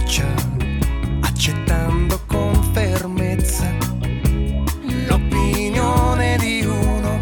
facciamo 0.03 0.57
accettando 1.21 2.19
con 2.27 2.53
fermezza 2.73 3.65
l'opinione 5.07 6.37
di 6.39 6.65
uno 6.65 7.21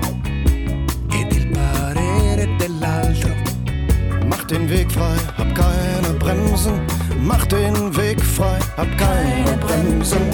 ed 1.12 1.32
il 1.32 1.48
parere 1.48 2.50
dell'altro. 2.58 3.30
Mach 4.26 4.46
den 4.46 4.68
Weg 4.68 4.90
frei, 4.90 5.16
hab 5.38 5.54
keine 5.54 6.14
Bremsen. 6.18 6.82
Mach 7.22 7.46
den 7.46 7.96
Weg 7.96 8.20
frei, 8.20 8.58
hab 8.78 8.98
keine 8.98 9.58
Bremsen. 9.58 10.30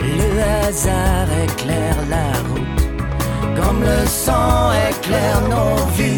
Le 0.00 0.44
hasard 0.66 1.30
éclaire 1.44 2.02
la 2.10 2.32
route, 2.48 2.82
comme 3.56 3.82
le 3.82 4.06
sang 4.06 4.72
éclaire 4.90 5.40
nos 5.48 5.86
vies. 5.96 6.09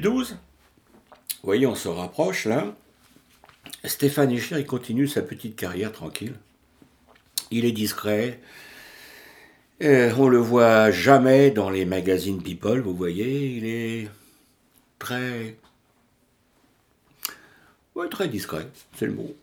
2012, 0.00 0.30
vous 0.30 0.36
voyez, 1.42 1.66
on 1.66 1.74
se 1.74 1.88
rapproche 1.88 2.46
là. 2.46 2.74
Stéphane 3.84 4.32
Echer, 4.32 4.58
il 4.58 4.66
continue 4.66 5.06
sa 5.06 5.20
petite 5.20 5.56
carrière 5.56 5.92
tranquille. 5.92 6.34
Il 7.50 7.66
est 7.66 7.72
discret. 7.72 8.40
Euh, 9.82 10.12
on 10.18 10.28
le 10.28 10.38
voit 10.38 10.90
jamais 10.90 11.50
dans 11.50 11.68
les 11.68 11.84
magazines 11.84 12.42
People, 12.42 12.80
vous 12.80 12.94
voyez. 12.94 13.56
Il 13.56 13.66
est 13.66 14.08
très. 14.98 15.56
Ouais, 17.94 18.08
très 18.08 18.28
discret, 18.28 18.66
c'est 18.96 19.06
le 19.06 19.12
mot. 19.12 19.34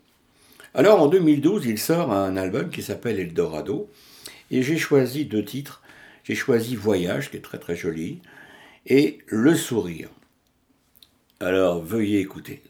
Alors 0.74 1.00
en 1.00 1.06
2012, 1.06 1.66
il 1.66 1.78
sort 1.78 2.12
un 2.12 2.36
album 2.36 2.70
qui 2.70 2.82
s'appelle 2.82 3.20
Eldorado. 3.20 3.88
Et 4.50 4.62
j'ai 4.62 4.78
choisi 4.78 5.24
deux 5.24 5.44
titres. 5.44 5.82
J'ai 6.24 6.34
choisi 6.34 6.74
Voyage, 6.74 7.30
qui 7.30 7.36
est 7.36 7.42
très 7.42 7.58
très 7.58 7.76
joli, 7.76 8.18
et 8.86 9.18
Le 9.28 9.54
Sourire. 9.54 10.08
Alors 11.40 11.80
veuillez 11.80 12.18
écouter. 12.18 12.64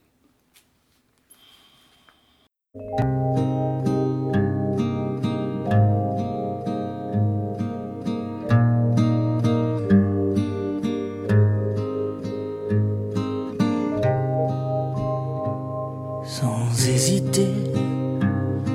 Sans 16.26 16.88
hésiter, 16.88 17.48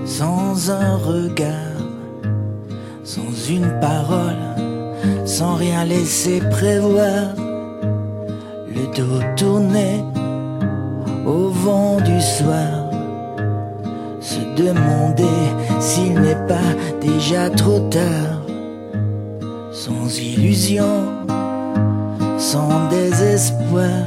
sans 0.06 0.72
un 0.72 0.96
regard, 0.98 1.54
sans 3.04 3.22
une 3.48 3.80
parole, 3.80 4.34
sans 5.28 5.54
rien 5.54 5.86
laisser 5.86 6.40
prévoir, 6.50 7.36
tourné 9.36 10.04
au 11.26 11.50
vent 11.50 11.98
du 12.02 12.22
soir, 12.22 12.92
se 14.20 14.40
demander 14.56 15.24
s'il 15.80 16.20
n'est 16.20 16.48
pas 16.48 16.72
déjà 17.02 17.50
trop 17.50 17.80
tard, 17.90 18.42
sans 19.72 20.20
illusion, 20.20 21.06
sans 22.38 22.88
désespoir, 22.90 24.06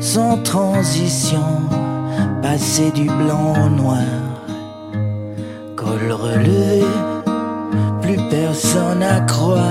sans 0.00 0.38
transition, 0.42 1.46
passer 2.42 2.90
du 2.90 3.04
blanc 3.04 3.54
au 3.64 3.68
noir, 3.70 4.10
col 5.76 6.10
relevé, 6.10 6.82
plus 8.02 8.18
personne 8.30 9.02
à 9.02 9.20
croire, 9.20 9.67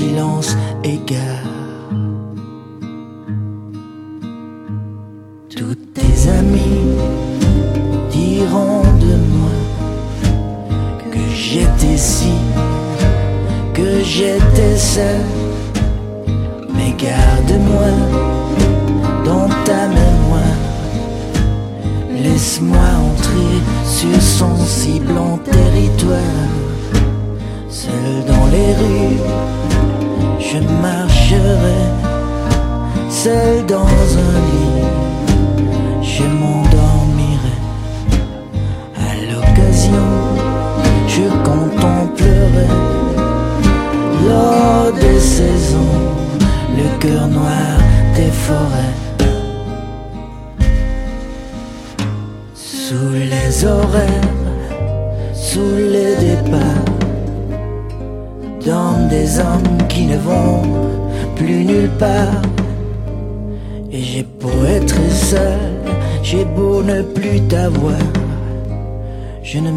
silence 0.00 0.56
égare. 0.82 1.49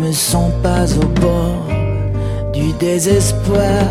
Me 0.04 0.12
sens 0.12 0.52
pas 0.62 0.86
au 0.98 1.08
bord 1.22 1.66
du 2.52 2.74
désespoir. 2.74 3.88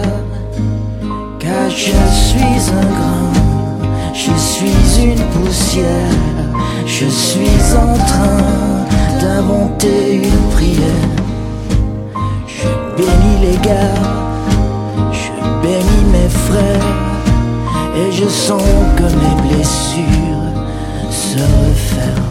Car 1.39 1.71
je 1.71 1.97
suis 2.27 2.63
un 2.81 2.87
grain, 2.95 3.33
je 4.13 4.33
suis 4.37 5.05
une 5.05 5.25
poussière, 5.35 6.19
je 6.87 7.07
suis 7.07 7.65
en 7.75 7.95
train 8.11 9.21
d'inventer 9.21 10.17
une 10.17 10.43
prière. 10.57 11.13
Je 12.47 12.69
bénis 12.97 13.39
les 13.47 13.59
gars, 13.69 14.03
je 15.13 15.33
bénis 15.63 16.05
mes 16.13 16.31
frères, 16.47 16.91
et 17.97 18.13
je 18.13 18.29
sens 18.29 18.63
que 18.97 19.05
mes 19.05 19.37
blessures 19.49 20.61
se 21.11 21.39
referment. 21.39 22.22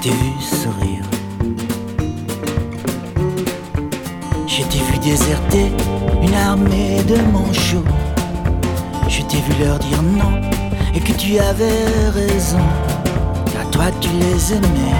T'ai 0.00 0.10
vu 0.10 0.32
sourire. 0.40 1.04
Je 4.46 4.62
t'ai 4.62 4.78
vu 4.78 4.98
déserter 4.98 5.72
une 6.22 6.34
armée 6.34 7.02
de 7.08 7.16
manchots. 7.32 7.84
Je 9.08 9.22
t'ai 9.22 9.38
vu 9.38 9.64
leur 9.64 9.78
dire 9.78 10.02
non 10.02 10.40
et 10.94 11.00
que 11.00 11.12
tu 11.12 11.38
avais 11.38 11.84
raison. 12.14 12.64
Car 13.52 13.68
toi 13.70 13.86
tu 14.00 14.10
les 14.10 14.52
aimais, 14.52 14.96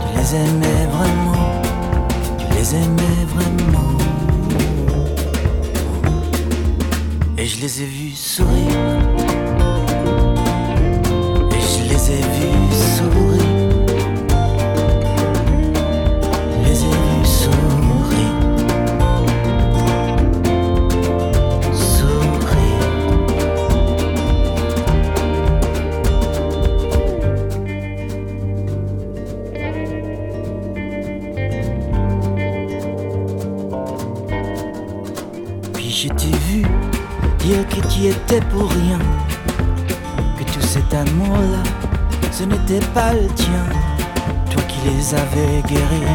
tu 0.00 0.18
les 0.18 0.34
aimais 0.34 0.86
vraiment, 0.92 1.62
tu 2.38 2.58
les 2.58 2.74
aimais 2.74 3.24
vraiment. 3.34 3.90
Et 7.38 7.46
je 7.46 7.60
les 7.60 7.82
ai 7.82 7.86
vus 7.86 8.14
sourire. 8.14 8.80
Et 11.56 11.60
je 11.60 11.82
les 11.90 12.10
ai 12.10 12.22
vus 12.36 12.74
sourire. 12.96 13.33
Tu 37.94 38.06
étais 38.06 38.40
pour 38.50 38.68
rien, 38.70 38.98
que 40.36 40.42
tout 40.52 40.60
cet 40.60 40.92
amour-là, 40.92 41.62
ce 42.32 42.42
n'était 42.42 42.84
pas 42.92 43.12
le 43.12 43.28
tien, 43.34 43.66
toi 44.50 44.62
qui 44.62 44.88
les 44.88 45.14
avais 45.14 45.62
guéris 45.68 46.10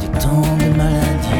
de 0.00 0.20
tant 0.20 0.42
de 0.42 0.76
maladies, 0.76 1.35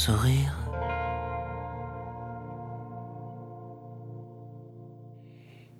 sourire. 0.00 0.56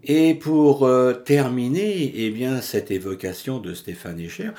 Et 0.04 0.34
pour 0.34 0.84
euh, 0.84 1.14
terminer, 1.14 2.12
eh 2.14 2.30
bien, 2.30 2.60
cette 2.60 2.90
évocation 2.90 3.60
de 3.60 3.72
Stéphane 3.72 4.20
Echer, 4.20 4.50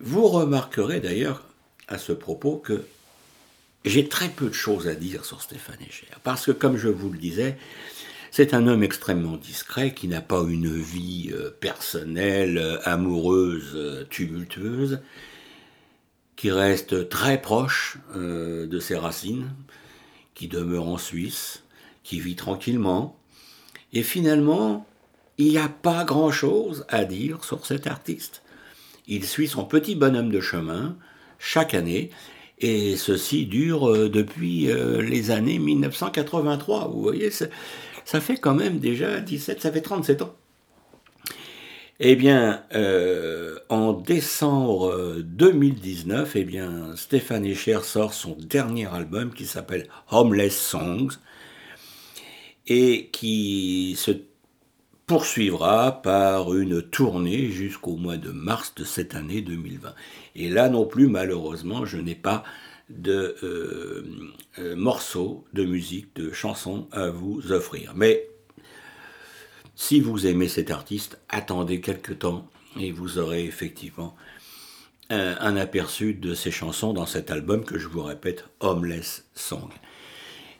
vous 0.00 0.28
remarquerez 0.28 1.00
d'ailleurs 1.00 1.42
à 1.88 1.96
ce 1.96 2.12
propos 2.12 2.56
que 2.56 2.84
j'ai 3.86 4.08
très 4.08 4.28
peu 4.28 4.48
de 4.48 4.54
choses 4.54 4.86
à 4.88 4.94
dire 4.94 5.24
sur 5.24 5.40
Stéphane 5.40 5.80
Echer. 5.88 6.08
Parce 6.22 6.44
que, 6.44 6.52
comme 6.52 6.76
je 6.76 6.88
vous 6.88 7.08
le 7.08 7.18
disais, 7.18 7.56
c'est 8.30 8.52
un 8.52 8.66
homme 8.66 8.82
extrêmement 8.82 9.38
discret 9.38 9.94
qui 9.94 10.06
n'a 10.06 10.20
pas 10.20 10.44
une 10.46 10.70
vie 10.70 11.30
euh, 11.32 11.48
personnelle, 11.48 12.58
euh, 12.58 12.76
amoureuse, 12.84 14.06
tumultueuse, 14.10 15.00
qui 16.42 16.50
reste 16.50 17.08
très 17.08 17.40
proche 17.40 17.98
euh, 18.16 18.66
de 18.66 18.80
ses 18.80 18.96
racines, 18.96 19.52
qui 20.34 20.48
demeure 20.48 20.88
en 20.88 20.98
Suisse, 20.98 21.62
qui 22.02 22.18
vit 22.18 22.34
tranquillement. 22.34 23.16
Et 23.92 24.02
finalement, 24.02 24.84
il 25.38 25.50
n'y 25.50 25.58
a 25.58 25.68
pas 25.68 26.02
grand-chose 26.02 26.84
à 26.88 27.04
dire 27.04 27.44
sur 27.44 27.64
cet 27.64 27.86
artiste. 27.86 28.42
Il 29.06 29.24
suit 29.24 29.46
son 29.46 29.64
petit 29.64 29.94
bonhomme 29.94 30.32
de 30.32 30.40
chemin 30.40 30.96
chaque 31.38 31.74
année, 31.74 32.10
et 32.58 32.96
ceci 32.96 33.46
dure 33.46 33.88
euh, 33.88 34.08
depuis 34.08 34.68
euh, 34.68 35.00
les 35.00 35.30
années 35.30 35.60
1983. 35.60 36.88
Vous 36.88 37.02
voyez, 37.02 37.30
ça 37.30 38.20
fait 38.20 38.36
quand 38.36 38.54
même 38.56 38.80
déjà 38.80 39.20
17, 39.20 39.62
ça 39.62 39.70
fait 39.70 39.80
37 39.80 40.22
ans. 40.22 40.34
Eh 42.04 42.16
bien, 42.16 42.64
euh, 42.74 43.60
en 43.68 43.92
décembre 43.92 44.90
euh, 44.90 45.22
2019, 45.22 46.34
eh 46.34 46.42
bien, 46.42 46.96
Stéphane 46.96 47.44
Echer 47.44 47.78
sort 47.84 48.12
son 48.12 48.36
dernier 48.40 48.92
album 48.92 49.32
qui 49.32 49.46
s'appelle 49.46 49.86
Homeless 50.10 50.58
Songs 50.58 51.10
et 52.66 53.08
qui 53.12 53.94
se 53.96 54.10
poursuivra 55.06 56.02
par 56.02 56.52
une 56.56 56.82
tournée 56.82 57.50
jusqu'au 57.50 57.94
mois 57.94 58.16
de 58.16 58.32
mars 58.32 58.74
de 58.74 58.82
cette 58.82 59.14
année 59.14 59.40
2020. 59.40 59.94
Et 60.34 60.48
là 60.48 60.68
non 60.68 60.86
plus, 60.86 61.06
malheureusement, 61.06 61.84
je 61.84 61.98
n'ai 61.98 62.16
pas 62.16 62.42
de 62.90 63.36
euh, 63.44 64.04
euh, 64.58 64.74
morceaux 64.74 65.44
de 65.52 65.64
musique, 65.64 66.16
de 66.16 66.32
chansons 66.32 66.88
à 66.90 67.10
vous 67.10 67.52
offrir. 67.52 67.92
Mais 67.94 68.26
si 69.74 70.00
vous 70.00 70.26
aimez 70.26 70.48
cet 70.48 70.70
artiste, 70.70 71.18
attendez 71.28 71.80
quelques 71.80 72.20
temps 72.20 72.48
et 72.78 72.92
vous 72.92 73.18
aurez 73.18 73.44
effectivement 73.44 74.14
un, 75.10 75.36
un 75.40 75.56
aperçu 75.56 76.14
de 76.14 76.34
ses 76.34 76.50
chansons 76.50 76.92
dans 76.92 77.06
cet 77.06 77.30
album 77.30 77.64
que 77.64 77.78
je 77.78 77.88
vous 77.88 78.02
répète, 78.02 78.44
Homeless 78.60 79.24
Song. 79.34 79.70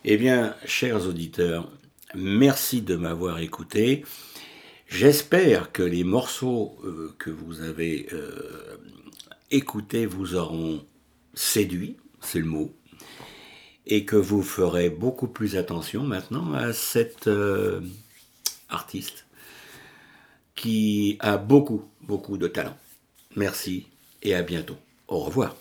Eh 0.05 0.17
bien, 0.17 0.57
chers 0.65 1.07
auditeurs, 1.07 1.71
merci 2.15 2.83
de 2.83 2.97
m'avoir 2.97 3.39
écouté. 3.39 4.05
J'espère 4.89 5.73
que 5.73 5.83
les 5.83 6.05
morceaux 6.05 6.77
euh, 6.85 7.15
que 7.19 7.31
vous 7.31 7.63
avez 7.63 8.09
euh, 8.13 8.77
écoutés 9.51 10.07
vous 10.07 10.35
auront 10.35 10.85
séduit, 11.35 11.97
c'est 12.21 12.41
le 12.41 12.47
mot, 12.47 12.75
et 13.87 14.05
que 14.05 14.17
vous 14.17 14.43
ferez 14.43 14.91
beaucoup 14.91 15.29
plus 15.29 15.57
attention 15.57 16.03
maintenant 16.03 16.53
à 16.53 16.73
cet 16.73 17.27
euh, 17.27 17.81
artiste 18.75 19.27
qui 20.55 21.17
a 21.21 21.37
beaucoup, 21.37 21.85
beaucoup 22.01 22.37
de 22.37 22.49
talent. 22.49 22.77
Merci 23.37 23.87
et 24.23 24.35
à 24.35 24.43
bientôt. 24.43 24.77
Au 25.09 25.21
revoir. 25.21 25.57